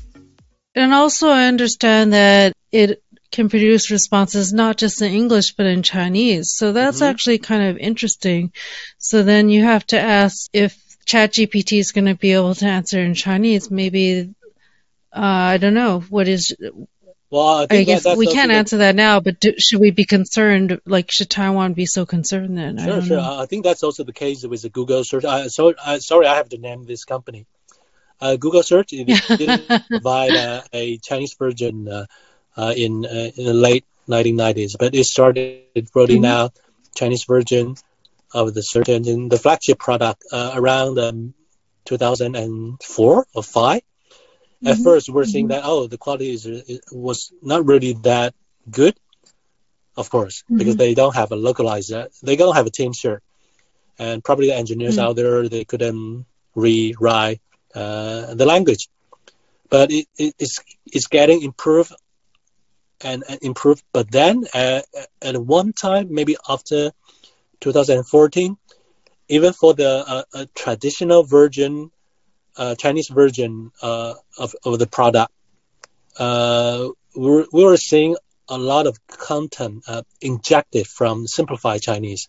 And 0.74 0.94
also, 0.94 1.28
I 1.28 1.48
understand 1.48 2.14
that 2.14 2.54
it 2.72 3.02
can 3.30 3.50
produce 3.50 3.90
responses 3.90 4.54
not 4.54 4.78
just 4.78 5.02
in 5.02 5.12
English 5.12 5.52
but 5.52 5.66
in 5.66 5.82
Chinese. 5.82 6.52
So 6.52 6.72
that's 6.72 7.00
mm-hmm. 7.02 7.10
actually 7.10 7.38
kind 7.40 7.64
of 7.64 7.76
interesting. 7.76 8.50
So 8.96 9.22
then 9.22 9.50
you 9.50 9.64
have 9.64 9.84
to 9.88 10.00
ask 10.00 10.48
if 10.54 10.78
ChatGPT 11.04 11.78
is 11.78 11.92
going 11.92 12.06
to 12.06 12.14
be 12.14 12.32
able 12.32 12.54
to 12.54 12.64
answer 12.64 13.00
in 13.00 13.12
Chinese. 13.12 13.70
Maybe 13.70 14.34
uh, 15.12 15.20
I 15.20 15.58
don't 15.58 15.74
know 15.74 16.00
what 16.00 16.26
is 16.26 16.56
well, 17.30 17.46
I, 17.46 17.66
I 17.70 17.84
guess 17.84 18.16
we 18.16 18.26
can't 18.26 18.50
answer 18.50 18.78
that 18.78 18.94
now, 18.94 19.20
but 19.20 19.38
do, 19.38 19.52
should 19.58 19.80
we 19.80 19.90
be 19.90 20.04
concerned? 20.04 20.80
Like, 20.86 21.10
should 21.10 21.28
Taiwan 21.28 21.74
be 21.74 21.84
so 21.84 22.06
concerned 22.06 22.56
then? 22.56 22.78
Sure, 22.78 23.02
sure. 23.02 23.16
Know. 23.18 23.40
I 23.40 23.46
think 23.46 23.64
that's 23.64 23.82
also 23.82 24.02
the 24.04 24.14
case 24.14 24.46
with 24.46 24.62
the 24.62 24.70
Google 24.70 25.04
search. 25.04 25.26
I, 25.26 25.48
so, 25.48 25.74
I, 25.84 25.98
sorry, 25.98 26.26
I 26.26 26.36
have 26.36 26.48
to 26.50 26.58
name 26.58 26.84
this 26.84 27.04
company. 27.04 27.46
Uh, 28.20 28.36
Google 28.36 28.62
search 28.62 28.92
it 28.92 29.04
didn't 29.38 29.68
provide 29.88 30.32
uh, 30.32 30.62
a 30.72 30.96
Chinese 30.98 31.34
version 31.34 31.88
uh, 31.88 32.06
uh 32.56 32.72
in, 32.76 33.04
uh, 33.04 33.30
in 33.36 33.44
the 33.44 33.54
late 33.54 33.84
1990s, 34.08 34.76
but 34.78 34.94
it 34.94 35.04
started 35.04 35.88
rolling 35.94 36.22
mm-hmm. 36.22 36.24
out 36.24 36.58
Chinese 36.96 37.24
version 37.24 37.76
of 38.32 38.54
the 38.54 38.62
search 38.62 38.88
engine, 38.88 39.28
the 39.28 39.38
flagship 39.38 39.78
product, 39.78 40.24
uh, 40.32 40.52
around 40.54 40.98
um, 40.98 41.34
2004 41.84 43.26
or 43.34 43.42
five. 43.42 43.82
At 44.64 44.74
mm-hmm. 44.74 44.84
first, 44.84 45.08
we're 45.08 45.24
seeing 45.24 45.46
mm-hmm. 45.46 45.62
that 45.62 45.64
oh, 45.64 45.86
the 45.86 45.98
quality 45.98 46.32
is 46.32 46.80
was 46.90 47.32
not 47.42 47.64
really 47.64 47.92
that 48.02 48.34
good, 48.68 48.98
of 49.96 50.10
course, 50.10 50.42
mm-hmm. 50.42 50.58
because 50.58 50.76
they 50.76 50.94
don't 50.94 51.14
have 51.14 51.30
a 51.30 51.36
localized, 51.36 51.92
uh, 51.92 52.08
they 52.22 52.34
don't 52.34 52.56
have 52.56 52.66
a 52.66 52.70
team 52.70 52.92
shirt, 52.92 53.22
and 53.98 54.22
probably 54.24 54.48
the 54.48 54.56
engineers 54.56 54.96
mm. 54.96 55.02
out 55.02 55.14
there 55.14 55.48
they 55.48 55.64
couldn't 55.64 56.26
rewrite 56.56 57.40
uh, 57.74 58.34
the 58.34 58.46
language, 58.46 58.88
but 59.70 59.92
it, 59.92 60.06
it, 60.16 60.34
it's 60.40 60.60
it's 60.86 61.06
getting 61.06 61.42
improved 61.42 61.92
and, 63.00 63.22
and 63.28 63.38
improved. 63.42 63.84
But 63.92 64.10
then 64.10 64.44
uh, 64.52 64.80
at 65.22 65.36
one 65.36 65.72
time, 65.72 66.12
maybe 66.12 66.36
after 66.48 66.90
2014, 67.60 68.56
even 69.28 69.52
for 69.52 69.74
the 69.74 70.24
uh, 70.32 70.46
traditional 70.54 71.22
version 71.22 71.92
uh, 72.58 72.74
Chinese 72.74 73.08
version 73.08 73.70
uh, 73.80 74.14
of, 74.36 74.54
of 74.64 74.78
the 74.78 74.86
product, 74.86 75.32
uh, 76.18 76.88
we, 77.16 77.30
were, 77.30 77.46
we 77.52 77.64
were 77.64 77.76
seeing 77.76 78.16
a 78.48 78.58
lot 78.58 78.86
of 78.86 78.98
content 79.06 79.84
uh, 79.86 80.02
injected 80.20 80.86
from 80.86 81.26
simplified 81.26 81.80
Chinese 81.80 82.28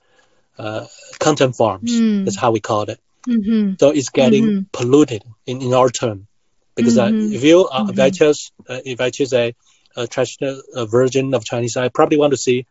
uh, 0.57 0.85
content 1.19 1.55
farms. 1.55 1.91
Mm. 1.91 2.25
That's 2.25 2.37
how 2.37 2.51
we 2.51 2.59
call 2.59 2.83
it. 2.83 2.99
Mm-hmm. 3.27 3.73
So 3.79 3.89
it's 3.89 4.09
getting 4.09 4.43
mm-hmm. 4.45 4.61
polluted 4.71 5.23
in, 5.45 5.61
in 5.61 5.73
our 5.73 5.89
term. 5.89 6.27
Because 6.75 6.97
uh, 6.97 7.07
mm-hmm. 7.07 7.33
if 7.33 7.43
you 7.43 7.67
if 7.67 7.71
I 7.71 7.81
mm-hmm. 7.81 8.09
choose 8.11 8.51
if 8.67 9.01
I 9.01 9.09
choose 9.09 9.33
a, 9.33 9.53
a 9.97 10.07
traditional 10.07 10.61
version 10.85 11.33
of 11.33 11.43
Chinese, 11.43 11.75
I 11.75 11.89
probably 11.89 12.17
want 12.17 12.31
to 12.31 12.37
see 12.37 12.67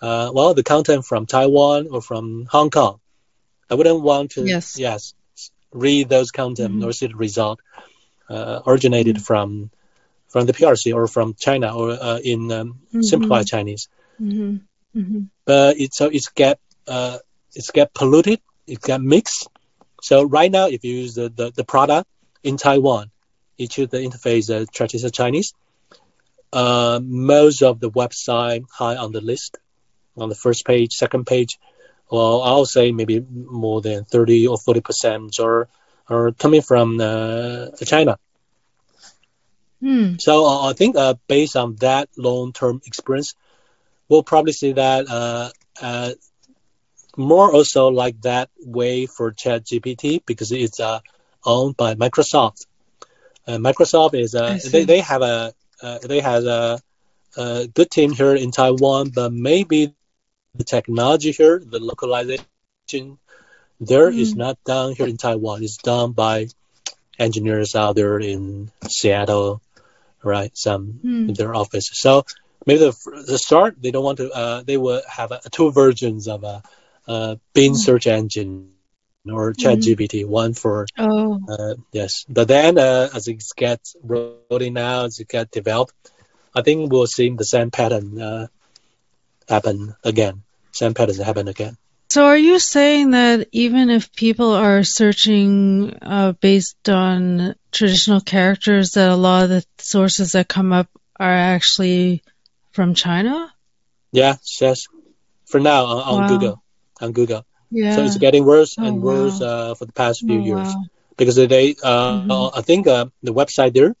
well 0.00 0.54
the 0.54 0.64
content 0.64 1.04
from 1.04 1.26
Taiwan 1.26 1.88
or 1.90 2.02
from 2.02 2.46
Hong 2.50 2.70
Kong. 2.70 2.98
I 3.70 3.74
wouldn't 3.74 4.00
want 4.00 4.32
to 4.32 4.44
yes, 4.44 4.76
yes 4.78 5.14
read 5.74 6.08
those 6.08 6.30
content 6.30 6.76
mm-hmm. 6.76 6.88
or 6.88 6.92
see 6.92 7.08
the 7.08 7.16
result 7.16 7.60
uh, 8.30 8.60
originated 8.66 9.16
mm-hmm. 9.16 9.24
from 9.24 9.70
from 10.28 10.46
the 10.46 10.52
PRC 10.52 10.94
or 10.94 11.06
from 11.06 11.34
China 11.34 11.76
or 11.76 11.90
uh, 11.90 12.18
in 12.18 12.50
um, 12.50 12.80
mm-hmm. 12.88 13.02
simplified 13.02 13.46
Chinese. 13.46 13.88
Mm-hmm. 14.20 14.56
Mm-hmm. 14.98 15.20
But 15.44 15.78
it's 15.78 15.98
so 15.98 16.06
it's 16.06 16.28
get 16.28 16.58
uh, 16.88 17.18
it's 17.54 17.70
get 17.70 17.92
polluted, 17.92 18.40
it 18.66 18.80
get 18.80 19.00
mixed. 19.00 19.48
So 20.02 20.24
right 20.24 20.50
now, 20.50 20.68
if 20.68 20.84
you 20.84 20.94
use 20.94 21.14
the, 21.14 21.28
the, 21.28 21.50
the 21.50 21.64
product 21.64 22.08
in 22.42 22.56
Taiwan, 22.56 23.10
you 23.56 23.68
choose 23.68 23.88
the 23.88 23.98
interface 23.98 24.50
uh, 24.54 24.66
traditional 24.72 25.10
Chinese. 25.10 25.54
Uh, 26.52 27.00
most 27.02 27.62
of 27.62 27.80
the 27.80 27.90
website 27.90 28.64
high 28.70 28.96
on 28.96 29.12
the 29.12 29.20
list, 29.20 29.58
on 30.16 30.28
the 30.28 30.34
first 30.34 30.64
page, 30.66 30.92
second 30.92 31.26
page, 31.26 31.58
well, 32.10 32.42
I'll 32.42 32.66
say 32.66 32.92
maybe 32.92 33.20
more 33.20 33.80
than 33.80 34.04
30 34.04 34.48
or 34.48 34.58
40 34.58 34.80
percent 34.80 35.40
are, 35.40 35.68
are 36.08 36.32
coming 36.32 36.62
from 36.62 37.00
uh, 37.00 37.70
China. 37.84 38.18
Hmm. 39.80 40.14
So 40.18 40.46
uh, 40.46 40.70
I 40.70 40.72
think 40.72 40.96
uh, 40.96 41.14
based 41.28 41.56
on 41.56 41.76
that 41.76 42.08
long-term 42.16 42.82
experience, 42.86 43.34
we'll 44.08 44.22
probably 44.22 44.52
see 44.52 44.72
that 44.72 45.08
uh, 45.08 45.50
uh, 45.80 46.12
more 47.16 47.52
also 47.52 47.88
like 47.88 48.20
that 48.22 48.50
way 48.60 49.06
for 49.06 49.32
ChatGPT 49.32 50.24
because 50.24 50.52
it's 50.52 50.80
uh, 50.80 51.00
owned 51.44 51.76
by 51.76 51.94
Microsoft. 51.94 52.66
Microsoft 53.46 54.14
is 54.14 54.32
they, 54.72 54.84
they 54.84 55.00
have 55.00 55.20
a 55.20 55.52
they 56.02 56.20
have 56.20 56.44
a, 56.44 56.80
a 57.36 57.66
good 57.66 57.90
team 57.90 58.12
here 58.12 58.34
in 58.34 58.50
Taiwan, 58.52 59.10
but 59.14 59.34
maybe 59.34 59.94
the 60.54 60.64
technology 60.64 61.32
here, 61.32 61.58
the 61.58 61.80
localization 61.80 63.18
there 63.80 64.10
mm. 64.10 64.18
is 64.18 64.34
not 64.34 64.62
done 64.64 64.94
here 64.94 65.06
in 65.06 65.16
Taiwan. 65.16 65.62
It's 65.62 65.78
done 65.78 66.12
by 66.12 66.48
engineers 67.18 67.74
out 67.74 67.96
there 67.96 68.18
in 68.18 68.70
Seattle, 68.88 69.60
right? 70.22 70.56
Some 70.56 71.00
mm. 71.04 71.28
in 71.28 71.34
their 71.34 71.54
office. 71.54 71.90
So 71.92 72.24
maybe 72.66 72.80
the 72.80 73.24
the 73.26 73.38
start 73.38 73.76
they 73.80 73.90
don't 73.90 74.04
want 74.04 74.18
to. 74.18 74.30
Uh, 74.30 74.62
they 74.62 74.76
will 74.76 75.02
have 75.08 75.32
uh, 75.32 75.40
two 75.50 75.72
versions 75.72 76.28
of 76.28 76.44
a, 76.44 76.62
a 77.06 77.38
Bing 77.52 77.72
mm-hmm. 77.72 77.78
search 77.78 78.06
engine 78.06 78.70
or 79.26 79.52
ChatGPT. 79.52 80.22
Mm-hmm. 80.22 80.30
One 80.30 80.54
for 80.54 80.86
oh 80.98 81.40
uh, 81.48 81.74
yes, 81.92 82.24
but 82.28 82.48
then 82.48 82.78
uh, 82.78 83.10
as 83.12 83.28
it 83.28 83.42
gets 83.56 83.96
rolling 84.02 84.78
out, 84.78 85.06
as 85.06 85.18
it 85.18 85.28
gets 85.28 85.50
developed, 85.50 85.94
I 86.54 86.62
think 86.62 86.92
we'll 86.92 87.06
see 87.06 87.28
the 87.30 87.44
same 87.44 87.70
pattern 87.70 88.20
uh, 88.20 88.46
happen 89.48 89.96
again. 90.04 90.43
Same 90.74 90.92
patterns 90.92 91.18
happen 91.18 91.46
again. 91.46 91.76
So, 92.10 92.26
are 92.26 92.36
you 92.36 92.58
saying 92.58 93.12
that 93.12 93.48
even 93.52 93.90
if 93.90 94.12
people 94.12 94.52
are 94.52 94.82
searching 94.82 95.96
uh, 96.02 96.32
based 96.32 96.88
on 96.88 97.54
traditional 97.70 98.20
characters, 98.20 98.90
that 98.92 99.08
a 99.08 99.16
lot 99.16 99.44
of 99.44 99.48
the 99.50 99.64
sources 99.78 100.32
that 100.32 100.48
come 100.48 100.72
up 100.72 100.88
are 101.18 101.32
actually 101.32 102.22
from 102.72 102.94
China? 102.94 103.52
Yeah, 104.10 104.34
yes. 104.60 104.86
For 105.46 105.60
now, 105.60 105.84
on, 105.84 106.02
on 106.02 106.22
wow. 106.22 106.28
Google, 106.28 106.62
on 107.00 107.12
Google. 107.12 107.46
Yeah. 107.70 107.94
So 107.94 108.04
it's 108.04 108.18
getting 108.18 108.44
worse 108.44 108.76
and 108.76 108.98
oh, 108.98 109.00
worse 109.00 109.40
wow. 109.40 109.46
uh, 109.46 109.74
for 109.74 109.84
the 109.86 109.92
past 109.92 110.20
few 110.20 110.40
oh, 110.40 110.44
years 110.44 110.74
wow. 110.74 110.84
because 111.16 111.36
they, 111.36 111.76
uh, 111.82 112.20
mm-hmm. 112.20 112.58
I 112.58 112.62
think 112.62 112.86
uh, 112.86 113.06
the 113.22 113.32
website 113.32 113.74
there, 113.74 113.94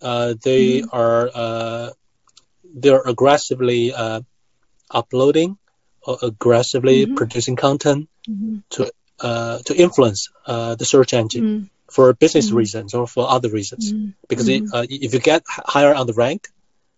uh, 0.00 0.34
they 0.42 0.80
mm-hmm. 0.80 0.96
are 0.96 1.30
uh, 1.34 1.90
they're 2.74 3.02
aggressively 3.02 3.92
uh, 3.92 4.20
uploading 4.90 5.58
aggressively 6.06 7.06
mm-hmm. 7.06 7.14
producing 7.14 7.56
content 7.56 8.08
mm-hmm. 8.28 8.58
to 8.70 8.90
uh, 9.20 9.58
to 9.64 9.74
influence 9.74 10.28
uh, 10.46 10.74
the 10.74 10.84
search 10.84 11.12
engine 11.12 11.44
mm-hmm. 11.44 11.64
for 11.90 12.12
business 12.12 12.48
mm-hmm. 12.48 12.56
reasons 12.56 12.94
or 12.94 13.06
for 13.06 13.28
other 13.28 13.50
reasons. 13.50 13.92
Mm-hmm. 13.92 14.10
Because 14.28 14.48
it, 14.48 14.62
uh, 14.72 14.86
if 14.88 15.12
you 15.12 15.20
get 15.20 15.42
higher 15.46 15.94
on 15.94 16.06
the 16.06 16.12
rank, 16.12 16.48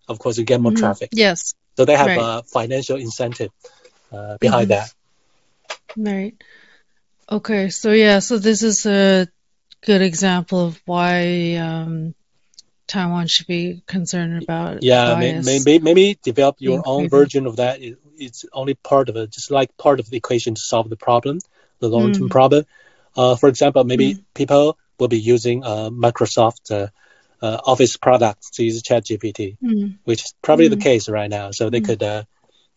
of 0.08 0.18
course 0.18 0.38
you 0.38 0.44
get 0.44 0.60
more 0.60 0.72
traffic. 0.72 1.10
Yes. 1.12 1.54
So 1.76 1.84
they 1.84 1.96
have 1.96 2.06
right. 2.06 2.18
a 2.20 2.42
financial 2.42 2.96
incentive 2.96 3.50
uh, 4.12 4.36
behind 4.38 4.68
that. 4.68 4.92
Right. 5.96 6.34
Okay. 7.30 7.70
So 7.70 7.92
yeah. 7.92 8.18
So 8.18 8.38
this 8.38 8.62
is 8.62 8.84
a 8.86 9.28
good 9.80 10.02
example 10.02 10.66
of 10.66 10.82
why 10.84 11.54
um, 11.56 12.14
Taiwan 12.86 13.28
should 13.28 13.46
be 13.46 13.82
concerned 13.86 14.42
about. 14.42 14.82
Yeah, 14.82 15.16
maybe, 15.16 15.78
maybe 15.78 16.18
develop 16.22 16.56
your 16.58 16.82
own 16.84 17.08
version 17.08 17.46
of 17.46 17.56
that 17.56 17.80
it's 18.20 18.44
only 18.52 18.74
part 18.74 19.08
of 19.08 19.16
it, 19.16 19.30
just 19.30 19.50
like 19.50 19.76
part 19.76 20.00
of 20.00 20.08
the 20.08 20.16
equation 20.16 20.54
to 20.54 20.60
solve 20.60 20.88
the 20.88 20.96
problem, 20.96 21.38
the 21.80 21.88
long-term 21.88 22.28
mm. 22.28 22.30
problem. 22.30 22.64
Uh, 23.16 23.36
for 23.36 23.48
example, 23.48 23.82
maybe 23.84 24.14
mm. 24.14 24.24
people 24.34 24.78
will 24.98 25.08
be 25.08 25.18
using 25.18 25.64
uh, 25.64 25.90
Microsoft 25.90 26.70
uh, 26.70 26.88
uh 27.42 27.58
Office 27.64 27.96
products 27.96 28.50
to 28.50 28.64
use 28.64 28.82
ChatGPT, 28.82 29.56
mm. 29.62 29.98
which 30.04 30.24
is 30.24 30.34
probably 30.42 30.68
the 30.68 30.76
mm. 30.76 30.82
case 30.82 31.08
right 31.08 31.30
now. 31.30 31.50
So 31.50 31.70
they 31.70 31.80
mm. 31.80 31.86
could 31.86 32.02
uh, 32.02 32.24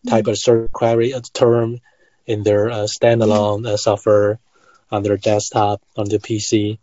type 0.07 0.27
a 0.27 0.35
search 0.35 0.71
query, 0.71 1.12
a 1.12 1.21
term 1.21 1.79
in 2.25 2.43
their 2.43 2.71
uh, 2.71 2.88
standalone 2.88 3.77
software 3.77 4.39
on 4.89 5.03
their 5.03 5.17
desktop, 5.17 5.81
on 5.97 6.07
their 6.07 6.19
PC. 6.19 6.77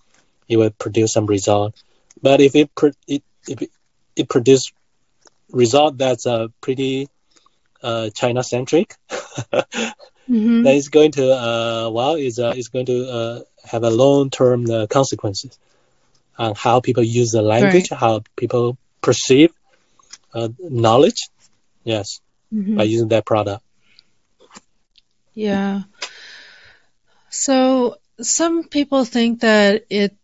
It 0.48 0.56
would 0.56 0.76
produce 0.78 1.12
some 1.12 1.26
result. 1.26 1.74
But 2.20 2.40
if 2.40 2.54
it, 2.54 2.74
pro- 2.74 2.92
it, 3.06 3.22
if 3.48 3.62
it, 3.62 3.70
it 4.16 4.28
produce 4.28 4.72
result 5.52 5.98
that's 5.98 6.26
a 6.26 6.52
pretty 6.60 7.08
uh, 7.82 8.10
China 8.10 8.42
centric, 8.42 8.96
mm-hmm. 9.10 10.62
that 10.62 10.74
is 10.74 10.88
going 10.88 11.12
to 11.12 11.32
uh, 11.32 11.90
well 11.90 12.14
is 12.14 12.38
uh, 12.38 12.54
is 12.56 12.68
going 12.68 12.86
to 12.86 13.08
uh, 13.08 13.40
have 13.64 13.82
a 13.84 13.90
long 13.90 14.30
term 14.30 14.70
uh, 14.70 14.86
consequences 14.86 15.58
on 16.38 16.54
how 16.54 16.80
people 16.80 17.02
use 17.02 17.30
the 17.30 17.42
language, 17.42 17.90
right. 17.90 18.00
how 18.00 18.22
people 18.36 18.78
perceive 19.00 19.52
uh, 20.34 20.48
knowledge. 20.58 21.28
Yes, 21.84 22.20
mm-hmm. 22.52 22.76
by 22.76 22.84
using 22.84 23.08
that 23.08 23.24
product. 23.24 23.62
Yeah. 25.34 25.82
So 27.30 27.96
some 28.20 28.64
people 28.64 29.04
think 29.04 29.40
that 29.40 29.84
it 29.88 30.16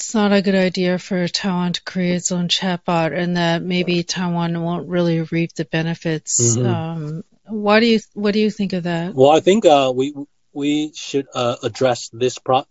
it's 0.00 0.14
not 0.14 0.32
a 0.32 0.40
good 0.40 0.54
idea 0.54 0.98
for 0.98 1.28
Taiwan 1.28 1.74
to 1.74 1.82
create 1.82 2.14
its 2.14 2.32
own 2.32 2.48
chatbot, 2.48 3.14
and 3.14 3.36
that 3.36 3.62
maybe 3.62 4.02
Taiwan 4.02 4.62
won't 4.62 4.88
really 4.88 5.20
reap 5.20 5.52
the 5.52 5.66
benefits. 5.66 6.56
Mm-hmm. 6.56 6.66
Um, 6.66 7.24
why 7.44 7.80
do 7.80 7.86
you 7.86 8.00
what 8.14 8.32
do 8.32 8.40
you 8.40 8.50
think 8.50 8.72
of 8.72 8.84
that? 8.84 9.14
Well, 9.14 9.30
I 9.30 9.40
think 9.40 9.66
uh, 9.66 9.92
we 9.94 10.14
we 10.54 10.92
should 10.94 11.26
uh, 11.34 11.56
address 11.62 12.08
this 12.14 12.38
pro 12.38 12.64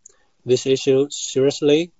this 0.43 0.65
issue 0.65 1.07
seriously, 1.11 1.91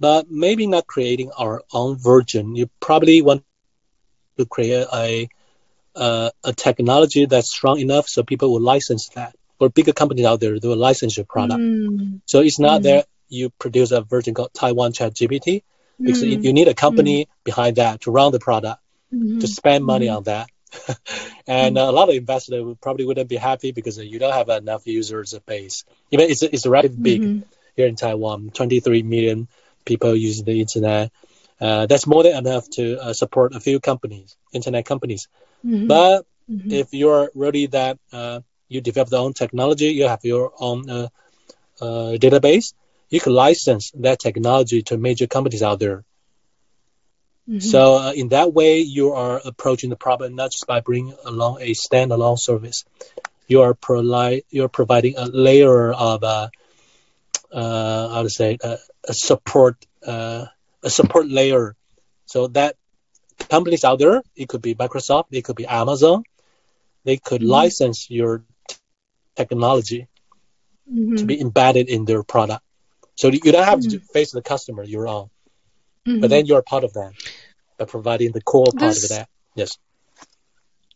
but 0.00 0.30
maybe 0.30 0.66
not 0.66 0.86
creating 0.86 1.30
our 1.36 1.62
own 1.70 1.98
version. 1.98 2.56
You 2.56 2.70
probably 2.80 3.20
want 3.20 3.44
to 4.38 4.46
create 4.46 4.86
a 4.90 5.28
uh, 5.94 6.30
a 6.44 6.54
technology 6.54 7.26
that's 7.26 7.50
strong 7.50 7.78
enough 7.78 8.08
so 8.08 8.22
people 8.22 8.52
will 8.52 8.62
license 8.62 9.10
that. 9.10 9.36
Or 9.60 9.68
bigger 9.68 9.92
companies 9.92 10.24
out 10.24 10.40
there, 10.40 10.58
they 10.58 10.68
will 10.68 10.76
license 10.76 11.18
your 11.18 11.26
product. 11.26 11.60
Mm. 11.60 12.20
So 12.24 12.40
it's 12.40 12.58
not 12.58 12.80
mm. 12.80 13.04
You 13.28 13.50
produce 13.50 13.90
a 13.92 14.02
version 14.02 14.34
called 14.34 14.52
Taiwan 14.54 14.92
Chat 14.92 15.14
GPT 15.14 15.62
because 16.00 16.22
mm. 16.22 16.42
you 16.42 16.52
need 16.52 16.68
a 16.68 16.74
company 16.74 17.24
mm. 17.24 17.28
behind 17.44 17.76
that 17.76 18.02
to 18.02 18.10
run 18.10 18.32
the 18.32 18.38
product, 18.38 18.80
mm-hmm. 19.12 19.40
to 19.40 19.48
spend 19.48 19.84
money 19.84 20.06
mm-hmm. 20.06 20.16
on 20.16 20.22
that. 20.24 20.48
and 21.46 21.76
mm. 21.76 21.80
uh, 21.80 21.90
a 21.90 21.92
lot 21.92 22.08
of 22.08 22.14
investors 22.14 22.76
probably 22.80 23.04
wouldn't 23.04 23.28
be 23.28 23.36
happy 23.36 23.72
because 23.72 23.98
you 23.98 24.18
don't 24.18 24.32
have 24.32 24.48
enough 24.48 24.86
users 24.86 25.34
base. 25.46 25.84
Even 26.10 26.30
it's 26.30 26.42
it's 26.42 26.66
relatively 26.66 27.02
big 27.02 27.22
mm-hmm. 27.22 27.48
here 27.76 27.86
in 27.86 27.96
Taiwan, 27.96 28.50
23 28.50 29.02
million 29.02 29.48
people 29.84 30.14
using 30.14 30.44
the 30.44 30.60
internet. 30.60 31.10
Uh, 31.60 31.86
that's 31.86 32.06
more 32.06 32.22
than 32.22 32.36
enough 32.36 32.68
to 32.70 33.00
uh, 33.00 33.12
support 33.12 33.54
a 33.54 33.60
few 33.60 33.80
companies, 33.80 34.36
internet 34.52 34.84
companies. 34.86 35.26
Mm-hmm. 35.66 35.88
But 35.88 36.26
mm-hmm. 36.48 36.70
if 36.70 36.94
you're 36.94 37.30
really 37.34 37.66
that 37.66 37.98
uh, 38.12 38.40
you 38.68 38.80
develop 38.80 39.10
your 39.10 39.20
own 39.20 39.32
technology, 39.32 39.86
you 39.86 40.06
have 40.06 40.24
your 40.24 40.52
own 40.60 40.88
uh, 40.88 41.08
uh, 41.80 42.16
database, 42.16 42.74
you 43.08 43.20
can 43.20 43.32
license 43.32 43.90
that 43.96 44.18
technology 44.18 44.82
to 44.82 44.98
major 44.98 45.26
companies 45.26 45.62
out 45.62 45.80
there. 45.80 46.04
Mm-hmm. 47.48 47.60
So 47.60 47.96
uh, 47.96 48.12
in 48.12 48.28
that 48.28 48.52
way, 48.52 48.80
you 48.80 49.12
are 49.12 49.40
approaching 49.42 49.88
the 49.88 49.96
problem 49.96 50.34
not 50.34 50.52
just 50.52 50.66
by 50.66 50.80
bringing 50.80 51.14
along 51.24 51.62
a 51.62 51.72
standalone 51.72 52.38
service. 52.38 52.84
You 53.46 53.62
are 53.62 53.72
pro- 53.72 54.40
you're 54.50 54.68
providing 54.68 55.16
a 55.16 55.24
layer 55.24 55.90
of 55.90 56.22
uh, 56.22 56.48
uh, 57.50 58.08
how 58.08 58.22
to 58.22 58.30
say 58.30 58.58
uh, 58.62 58.76
a 59.08 59.14
support 59.14 59.76
uh, 60.06 60.44
a 60.82 60.90
support 60.90 61.26
layer, 61.28 61.74
so 62.26 62.48
that 62.48 62.76
companies 63.48 63.84
out 63.84 63.98
there, 63.98 64.22
it 64.36 64.48
could 64.48 64.60
be 64.60 64.74
Microsoft, 64.74 65.26
it 65.32 65.42
could 65.42 65.56
be 65.56 65.66
Amazon, 65.66 66.24
they 67.04 67.16
could 67.16 67.40
mm-hmm. 67.40 67.50
license 67.50 68.10
your 68.10 68.44
technology 69.34 70.08
mm-hmm. 70.92 71.16
to 71.16 71.24
be 71.24 71.40
embedded 71.40 71.88
in 71.88 72.04
their 72.04 72.22
product. 72.22 72.62
So 73.18 73.26
you 73.26 73.40
don't 73.40 73.64
have 73.64 73.80
mm-hmm. 73.80 73.98
to 73.98 73.98
face 73.98 74.30
the 74.30 74.42
customer, 74.42 74.84
you're 74.84 75.08
on. 75.08 75.28
Mm-hmm. 76.06 76.20
But 76.20 76.30
then 76.30 76.46
you're 76.46 76.62
part 76.62 76.84
of 76.84 76.92
that 76.92 77.14
by 77.76 77.84
providing 77.84 78.30
the 78.30 78.40
core 78.40 78.66
part 78.66 78.94
this, 78.94 79.10
of 79.10 79.16
that. 79.16 79.28
Yes. 79.56 79.76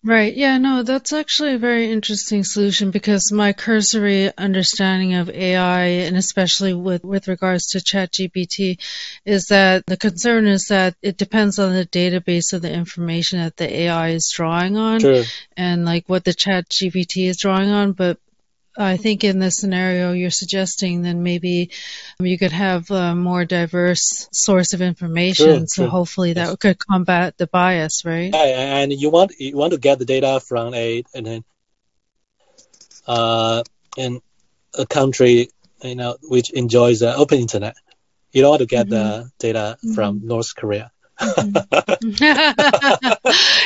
Right. 0.05 0.33
Yeah, 0.33 0.59
no, 0.59 0.85
that's 0.85 1.13
actually 1.13 1.55
a 1.55 1.59
very 1.59 1.91
interesting 1.91 2.45
solution 2.45 2.93
because 2.93 3.33
my 3.33 3.53
cursory 3.53 4.31
understanding 4.39 5.15
of 5.15 5.31
AI 5.31 5.83
and 6.07 6.17
especially 6.17 6.75
with, 6.75 7.03
with 7.03 7.27
regards 7.27 7.71
to 7.71 7.79
ChatGPT 7.79 8.79
is 9.25 9.47
that 9.47 9.85
the 9.87 9.97
concern 9.97 10.47
is 10.47 10.67
that 10.69 10.95
it 11.03 11.17
depends 11.17 11.59
on 11.59 11.73
the 11.73 11.87
database 11.87 12.53
of 12.53 12.63
the 12.63 12.73
information 12.73 13.41
that 13.41 13.57
the 13.57 13.69
AI 13.83 14.11
is 14.11 14.33
drawing 14.33 14.77
on 14.77 15.01
True. 15.01 15.25
and 15.57 15.85
like 15.85 16.09
what 16.09 16.23
the 16.23 16.35
ChatGPT 16.35 17.29
is 17.29 17.39
drawing 17.39 17.71
on, 17.71 17.93
but 17.93 18.19
I 18.77 18.97
think 18.97 19.25
in 19.25 19.39
this 19.39 19.57
scenario 19.57 20.13
you're 20.13 20.31
suggesting, 20.31 21.03
then 21.03 21.23
maybe 21.23 21.71
you 22.21 22.39
could 22.39 22.53
have 22.53 22.91
a 22.91 23.15
more 23.15 23.45
diverse 23.45 24.29
source 24.33 24.73
of 24.73 24.81
information. 24.81 25.47
True, 25.47 25.67
so 25.67 25.83
true. 25.83 25.91
hopefully 25.91 26.33
that 26.35 26.49
yes. 26.49 26.57
could 26.57 26.79
combat 26.79 27.37
the 27.37 27.47
bias, 27.47 28.05
right? 28.05 28.31
Yeah, 28.33 28.79
and 28.79 28.93
you 28.93 29.11
want 29.11 29.33
you 29.39 29.57
want 29.57 29.73
to 29.73 29.79
get 29.79 29.99
the 29.99 30.05
data 30.05 30.41
from 30.41 30.75
a 30.75 31.05
and 31.15 31.27
then 31.27 31.45
uh 33.07 33.63
in 33.97 34.21
a 34.79 34.87
country 34.87 35.49
you 35.83 35.97
know 35.97 36.17
which 36.23 36.51
enjoys 36.51 37.01
the 37.01 37.15
open 37.15 37.39
internet. 37.39 37.77
You 38.33 38.43
don't 38.43 38.51
want 38.51 38.61
to 38.61 38.67
get 38.67 38.87
mm-hmm. 38.87 39.23
the 39.25 39.31
data 39.39 39.77
mm-hmm. 39.79 39.95
from 39.95 40.23
North 40.25 40.55
Korea. 40.57 40.91
Mm-hmm. 41.21 41.61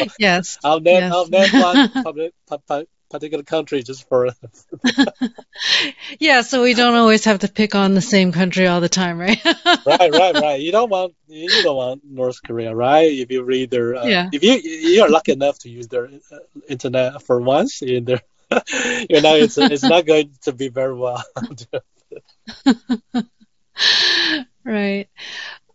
yes. 0.19 0.59
I'll 0.65 0.81
name, 0.81 1.03
yes. 1.03 1.13
I'll 1.13 1.27
name 1.27 1.63
one 1.63 1.89
public, 2.05 2.33
public, 2.49 2.89
particular 3.11 3.45
country 3.45 3.83
just 3.83 4.09
for 4.09 4.31
yeah 6.19 6.43
so 6.43 6.63
we 6.63 6.75
don't 6.75 6.95
always 6.95 7.25
have 7.25 7.41
to 7.41 7.49
pick 7.49 7.75
on 7.75 7.95
the 7.95 8.01
same 8.01 8.33
country 8.33 8.67
all 8.67 8.81
the 8.81 8.89
time 8.89 9.19
right? 9.19 9.41
Right 9.87 10.11
right 10.13 10.35
right. 10.47 10.61
You 10.61 10.73
don't 10.73 10.91
want 10.91 11.15
you 11.29 11.63
don't 11.63 11.77
want 11.77 12.03
north 12.05 12.43
korea 12.43 12.75
right? 12.75 13.11
If 13.13 13.31
you 13.31 13.43
read 13.45 13.71
their 13.71 13.97
uh, 13.97 14.07
yeah. 14.07 14.29
if 14.33 14.43
you 14.43 14.55
you're 14.55 15.09
lucky 15.09 15.33
enough 15.33 15.59
to 15.61 15.71
use 15.71 15.89
their 15.89 16.07
uh, 16.07 16.39
internet 16.69 17.23
for 17.23 17.41
once 17.41 17.83
in 17.83 18.05
their 18.05 18.21
you 19.11 19.21
know 19.23 19.35
it's 19.35 19.59
it's 19.59 19.83
not 19.83 20.07
going 20.07 20.31
to 20.43 20.53
be 20.53 20.69
very 20.69 20.95
well. 20.95 21.23
Right. 24.67 25.09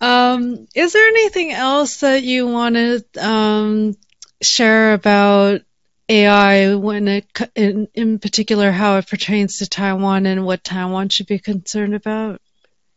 Um, 0.02 0.68
is 0.76 0.92
there 0.92 1.08
anything 1.08 1.52
else 1.54 2.02
that 2.02 2.24
you 2.24 2.48
want 2.48 2.76
to 2.76 3.04
um, 3.18 3.96
share 4.42 4.94
about 4.94 5.62
AI 6.10 6.76
when 6.76 7.08
it, 7.08 7.26
in, 7.56 7.88
in 7.94 8.20
particular, 8.20 8.72
how 8.72 8.98
it 8.98 9.08
pertains 9.08 9.58
to 9.58 9.70
Taiwan 9.70 10.26
and 10.26 10.46
what 10.46 10.64
Taiwan 10.64 11.10
should 11.10 11.28
be 11.28 11.40
concerned 11.40 11.96
about? 11.96 12.42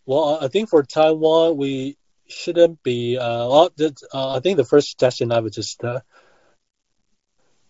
Well, 0.07 0.38
I 0.40 0.49
think 0.49 0.69
for 0.69 0.83
Taiwan, 0.83 1.57
we 1.57 1.97
shouldn't 2.27 2.83
be. 2.83 3.17
Uh, 3.17 3.49
well, 3.49 3.71
uh, 4.12 4.37
I 4.37 4.40
think 4.40 4.57
the 4.57 4.64
first 4.64 4.90
suggestion 4.90 5.33
I 5.33 5.40
would 5.40 5.53
just 5.53 5.83
uh, 5.85 6.01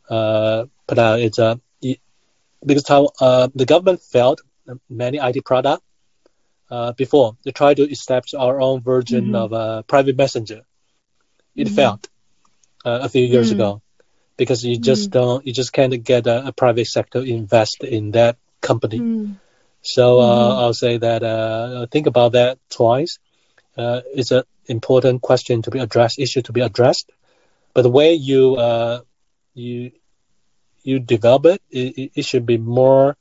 uh, 0.08 0.66
put 0.86 0.98
out 0.98 1.20
is 1.20 1.38
uh, 1.38 1.56
because 2.64 2.88
uh, 2.90 3.48
the 3.54 3.66
government 3.66 4.00
failed 4.02 4.40
many 4.88 5.18
IT 5.18 5.44
products 5.44 5.84
uh, 6.70 6.92
before. 6.92 7.36
They 7.44 7.52
tried 7.52 7.76
to 7.76 7.88
establish 7.88 8.34
our 8.34 8.60
own 8.60 8.80
version 8.80 9.26
mm-hmm. 9.26 9.34
of 9.34 9.52
a 9.52 9.82
private 9.82 10.16
messenger. 10.16 10.62
It 11.54 11.66
mm-hmm. 11.66 11.76
failed 11.76 12.08
uh, 12.84 13.00
a 13.02 13.08
few 13.08 13.24
years 13.24 13.50
mm-hmm. 13.50 13.60
ago 13.60 13.82
because 14.36 14.64
you 14.64 14.78
just 14.78 15.10
mm-hmm. 15.10 15.18
don't, 15.18 15.46
you 15.46 15.52
just 15.52 15.72
can't 15.72 16.02
get 16.02 16.26
a, 16.26 16.48
a, 16.48 16.52
private 16.52 16.86
sector 16.86 17.20
invest 17.20 17.84
in 17.84 18.12
that 18.12 18.36
company. 18.60 18.98
Mm-hmm. 18.98 19.32
So 19.82 20.20
uh, 20.20 20.24
mm-hmm. 20.24 20.58
I'll 20.60 20.74
say 20.74 20.98
that 20.98 21.22
uh, 21.22 21.86
think 21.86 22.06
about 22.06 22.32
that 22.32 22.58
twice. 22.70 23.18
Uh, 23.76 24.00
it's 24.14 24.30
an 24.30 24.44
important 24.66 25.22
question 25.22 25.62
to 25.62 25.70
be 25.70 25.78
addressed, 25.78 26.18
issue 26.18 26.42
to 26.42 26.52
be 26.52 26.60
addressed. 26.60 27.10
But 27.74 27.82
the 27.82 27.90
way 27.90 28.14
you 28.14 28.56
you 29.54 29.92
you 30.84 31.00
develop 31.00 31.46
it, 31.46 31.62
it, 31.70 32.12
it 32.14 32.24
should 32.24 32.46
be 32.46 32.58
more 32.58 33.16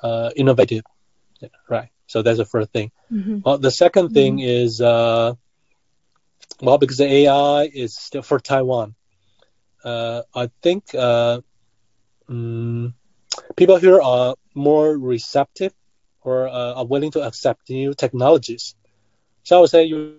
uh, 0.00 0.30
innovative, 0.36 0.84
yeah, 1.40 1.48
right? 1.68 1.88
So 2.06 2.22
that's 2.22 2.38
the 2.38 2.44
first 2.44 2.70
thing. 2.70 2.90
Mm-hmm. 3.10 3.38
Well, 3.42 3.58
the 3.58 3.68
2nd 3.68 3.90
mm-hmm. 3.90 4.14
thing 4.14 4.38
is 4.40 4.80
uh, 4.80 5.34
well 6.60 6.78
because 6.78 6.98
the 6.98 7.10
AI 7.10 7.70
is 7.72 7.96
still 7.96 8.22
for 8.22 8.38
Taiwan. 8.38 8.94
Uh, 9.84 10.22
I 10.34 10.50
think 10.62 10.94
uh, 10.94 11.40
um, 12.28 12.94
people 13.56 13.76
here 13.76 14.00
are 14.00 14.34
more 14.54 14.96
receptive 14.96 15.72
or 16.22 16.48
uh, 16.48 16.74
are 16.74 16.86
willing 16.86 17.10
to 17.12 17.22
accept 17.22 17.68
new 17.68 17.94
technologies. 17.94 18.74
So 19.42 19.58
I 19.58 19.60
would 19.60 19.70
say 19.70 19.84
you 19.84 20.16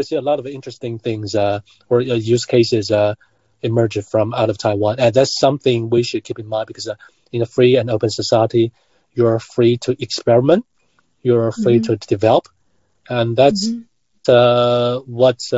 see 0.00 0.16
a 0.16 0.20
lot 0.20 0.40
of 0.40 0.46
interesting 0.46 0.98
things 0.98 1.34
uh, 1.34 1.60
or 1.88 2.00
uh, 2.00 2.14
use 2.14 2.44
cases 2.44 2.90
uh, 2.90 3.14
emerge 3.62 4.02
from 4.04 4.34
out 4.34 4.50
of 4.50 4.58
Taiwan. 4.58 4.96
And 4.98 5.14
that's 5.14 5.38
something 5.38 5.90
we 5.90 6.02
should 6.02 6.24
keep 6.24 6.38
in 6.38 6.48
mind 6.48 6.66
because 6.66 6.88
uh, 6.88 6.96
in 7.30 7.42
a 7.42 7.46
free 7.46 7.76
and 7.76 7.88
open 7.88 8.10
society, 8.10 8.72
you're 9.14 9.38
free 9.38 9.76
to 9.78 9.96
experiment, 10.02 10.66
you're 11.22 11.52
free 11.52 11.78
mm-hmm. 11.78 11.92
to 11.92 11.96
develop, 12.08 12.48
and 13.08 13.36
that's 13.36 13.68
mm-hmm. 13.68 13.82
uh, 14.28 15.00
what's 15.00 15.52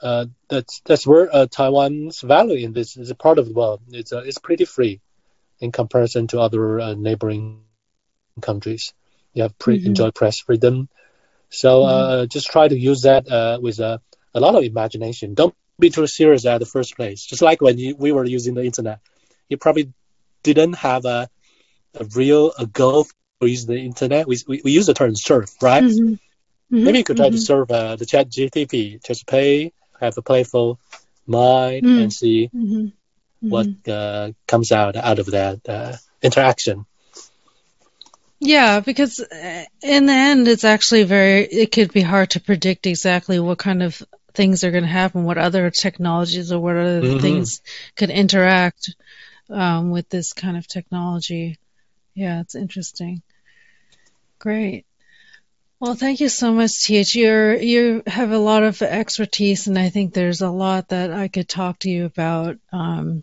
uh, 0.00 0.26
that's 0.48 0.80
that's 0.84 1.06
where 1.06 1.34
uh, 1.34 1.46
Taiwan's 1.46 2.20
value 2.20 2.64
in 2.64 2.72
this 2.72 2.96
is 2.96 3.10
a 3.10 3.14
part 3.14 3.38
of 3.38 3.46
the 3.46 3.52
world. 3.52 3.80
It's 3.88 4.12
uh, 4.12 4.22
it's 4.24 4.38
pretty 4.38 4.64
free 4.64 5.00
in 5.60 5.72
comparison 5.72 6.26
to 6.28 6.40
other 6.40 6.80
uh, 6.80 6.94
neighboring 6.94 7.62
countries. 8.40 8.92
You 9.34 9.42
have 9.42 9.58
pre- 9.58 9.78
mm-hmm. 9.78 9.88
enjoy 9.88 10.10
press 10.12 10.38
freedom, 10.40 10.88
so 11.50 11.84
uh, 11.84 11.90
mm-hmm. 11.90 12.28
just 12.28 12.48
try 12.48 12.68
to 12.68 12.78
use 12.78 13.02
that 13.02 13.30
uh, 13.30 13.58
with 13.60 13.80
a, 13.80 14.00
a 14.34 14.40
lot 14.40 14.54
of 14.54 14.62
imagination. 14.62 15.34
Don't 15.34 15.54
be 15.78 15.90
too 15.90 16.06
serious 16.06 16.46
at 16.46 16.58
the 16.58 16.66
first 16.66 16.96
place. 16.96 17.24
Just 17.24 17.42
like 17.42 17.60
when 17.60 17.78
you, 17.78 17.96
we 17.96 18.12
were 18.12 18.24
using 18.24 18.54
the 18.54 18.64
internet, 18.64 19.00
you 19.48 19.56
probably 19.56 19.92
didn't 20.42 20.74
have 20.74 21.04
a, 21.04 21.28
a 21.94 22.04
real 22.14 22.52
a 22.58 22.66
goal 22.66 23.06
for 23.40 23.46
using 23.46 23.74
the 23.74 23.80
internet. 23.80 24.26
We, 24.26 24.38
we, 24.46 24.60
we 24.64 24.72
use 24.72 24.86
the 24.86 24.94
term 24.94 25.14
surf, 25.14 25.54
right? 25.62 25.82
Mm-hmm. 25.82 26.14
Mm-hmm. 26.14 26.84
Maybe 26.84 26.98
you 26.98 27.04
could 27.04 27.16
try 27.16 27.26
mm-hmm. 27.26 27.36
to 27.36 27.40
surf 27.40 27.70
uh, 27.70 27.96
the 27.96 28.06
chat 28.06 28.28
GTP, 28.28 29.02
just 29.04 29.26
pay, 29.26 29.72
have 30.00 30.16
a 30.18 30.22
playful 30.22 30.78
mind 31.26 31.84
mm. 31.84 32.02
and 32.02 32.12
see 32.12 32.50
mm-hmm. 32.54 32.88
what 33.48 33.66
mm-hmm. 33.66 33.90
uh, 33.90 34.32
comes 34.46 34.72
out 34.72 34.96
out 34.96 35.18
of 35.18 35.26
that 35.26 35.68
uh, 35.68 35.96
interaction. 36.22 36.86
Yeah, 38.40 38.80
because 38.80 39.18
uh, 39.20 39.64
in 39.82 40.06
the 40.06 40.12
end, 40.12 40.46
it's 40.46 40.64
actually 40.64 41.02
very, 41.02 41.44
it 41.44 41.72
could 41.72 41.92
be 41.92 42.02
hard 42.02 42.30
to 42.30 42.40
predict 42.40 42.86
exactly 42.86 43.40
what 43.40 43.58
kind 43.58 43.82
of 43.82 44.00
things 44.32 44.62
are 44.62 44.70
going 44.70 44.84
to 44.84 44.88
happen, 44.88 45.24
what 45.24 45.38
other 45.38 45.70
technologies 45.70 46.52
or 46.52 46.60
what 46.60 46.76
other 46.76 47.02
mm-hmm. 47.02 47.18
things 47.18 47.60
could 47.96 48.10
interact 48.10 48.94
um, 49.50 49.90
with 49.90 50.08
this 50.08 50.32
kind 50.32 50.56
of 50.56 50.68
technology. 50.68 51.58
Yeah, 52.14 52.40
it's 52.40 52.54
interesting. 52.54 53.22
Great. 54.38 54.86
Well, 55.80 55.94
thank 55.94 56.20
you 56.20 56.28
so 56.28 56.52
much, 56.52 56.84
TH. 56.84 57.14
you 57.14 57.56
you 57.56 58.02
have 58.06 58.32
a 58.32 58.38
lot 58.38 58.64
of 58.64 58.82
expertise, 58.82 59.68
and 59.68 59.78
I 59.78 59.90
think 59.90 60.12
there's 60.12 60.40
a 60.40 60.50
lot 60.50 60.88
that 60.88 61.12
I 61.12 61.28
could 61.28 61.48
talk 61.48 61.78
to 61.80 61.90
you 61.90 62.06
about. 62.06 62.56
Um, 62.72 63.22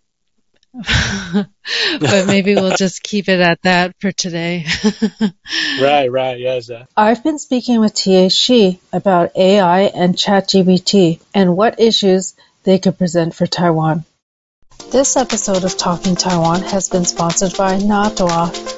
but 0.74 2.28
maybe 2.28 2.56
we'll 2.56 2.76
just 2.78 3.04
keep 3.04 3.30
it 3.30 3.39
at 3.39 3.62
that 3.63 3.96
for 4.00 4.12
today. 4.12 4.65
right, 5.82 6.12
right, 6.12 6.39
yes. 6.39 6.70
I've 6.96 7.24
been 7.24 7.39
speaking 7.39 7.80
with 7.80 7.94
T.H. 7.94 8.34
Schee 8.34 8.80
about 8.91 9.36
AI 9.36 9.82
and 9.82 10.15
ChatGPT 10.15 11.22
and 11.34 11.56
what 11.56 11.80
issues 11.80 12.36
they 12.63 12.80
could 12.80 12.98
present 12.98 13.36
for 13.36 13.48
Taiwan. 13.48 14.06
This 14.91 15.18
episode 15.18 15.63
of 15.63 15.78
Talking 15.78 16.15
Taiwan 16.15 16.62
has 16.62 16.89
been 16.89 17.06
sponsored 17.06 17.56
by 17.58 17.78
NATWA, 17.78 18.75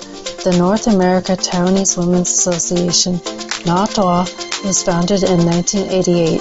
the 0.50 0.58
North 0.58 0.88
America 0.88 1.34
Taiwanese 1.34 1.98
Women's 1.98 2.30
Association. 2.30 3.16
NATWA 3.68 4.64
was 4.64 4.82
founded 4.82 5.24
in 5.24 5.46
1988 5.46 6.40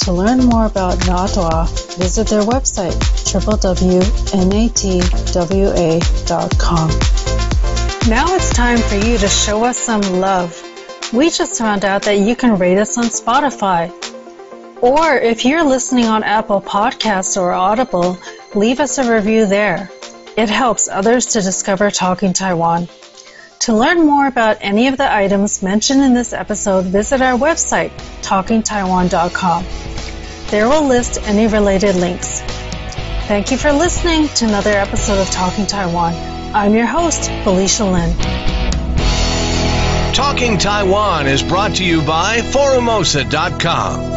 to 0.00 0.12
learn 0.12 0.44
more 0.44 0.66
about 0.66 0.98
NATWA, 1.08 1.96
visit 1.96 2.28
their 2.28 2.42
website 2.42 2.92
www.natwa.com. 3.32 3.70
Now 8.10 8.34
it's 8.34 8.50
time 8.50 8.76
for 8.76 8.96
you 8.96 9.16
to 9.16 9.26
show 9.26 9.64
us 9.64 9.78
some 9.78 10.02
love. 10.20 10.62
We 11.14 11.30
just 11.30 11.56
found 11.58 11.86
out 11.86 12.02
that 12.02 12.18
you 12.18 12.36
can 12.36 12.58
rate 12.58 12.76
us 12.76 12.98
on 12.98 13.04
Spotify. 13.06 13.90
Or 14.82 15.16
if 15.16 15.46
you're 15.46 15.64
listening 15.64 16.04
on 16.04 16.22
Apple 16.24 16.60
Podcasts 16.60 17.40
or 17.40 17.52
Audible, 17.52 18.18
leave 18.54 18.80
us 18.80 18.98
a 18.98 19.10
review 19.10 19.46
there. 19.46 19.90
It 20.36 20.50
helps 20.50 20.88
others 20.88 21.24
to 21.28 21.40
discover 21.40 21.90
Talking 21.90 22.34
Taiwan. 22.34 22.88
To 23.66 23.74
learn 23.74 24.06
more 24.06 24.28
about 24.28 24.58
any 24.60 24.86
of 24.86 24.96
the 24.96 25.12
items 25.12 25.60
mentioned 25.60 26.00
in 26.00 26.14
this 26.14 26.32
episode, 26.32 26.84
visit 26.84 27.20
our 27.20 27.36
website, 27.36 27.90
talkingtaiwan.com. 28.22 29.64
There 30.52 30.68
we'll 30.68 30.86
list 30.86 31.18
any 31.24 31.48
related 31.48 31.96
links. 31.96 32.42
Thank 33.26 33.50
you 33.50 33.56
for 33.56 33.72
listening 33.72 34.28
to 34.28 34.44
another 34.44 34.70
episode 34.70 35.20
of 35.20 35.28
Talking 35.30 35.66
Taiwan. 35.66 36.14
I'm 36.54 36.76
your 36.76 36.86
host, 36.86 37.28
Felicia 37.42 37.86
Lin. 37.86 38.16
Talking 40.14 40.58
Taiwan 40.58 41.26
is 41.26 41.42
brought 41.42 41.74
to 41.74 41.84
you 41.84 42.02
by 42.02 42.38
Forumosa.com 42.42 44.15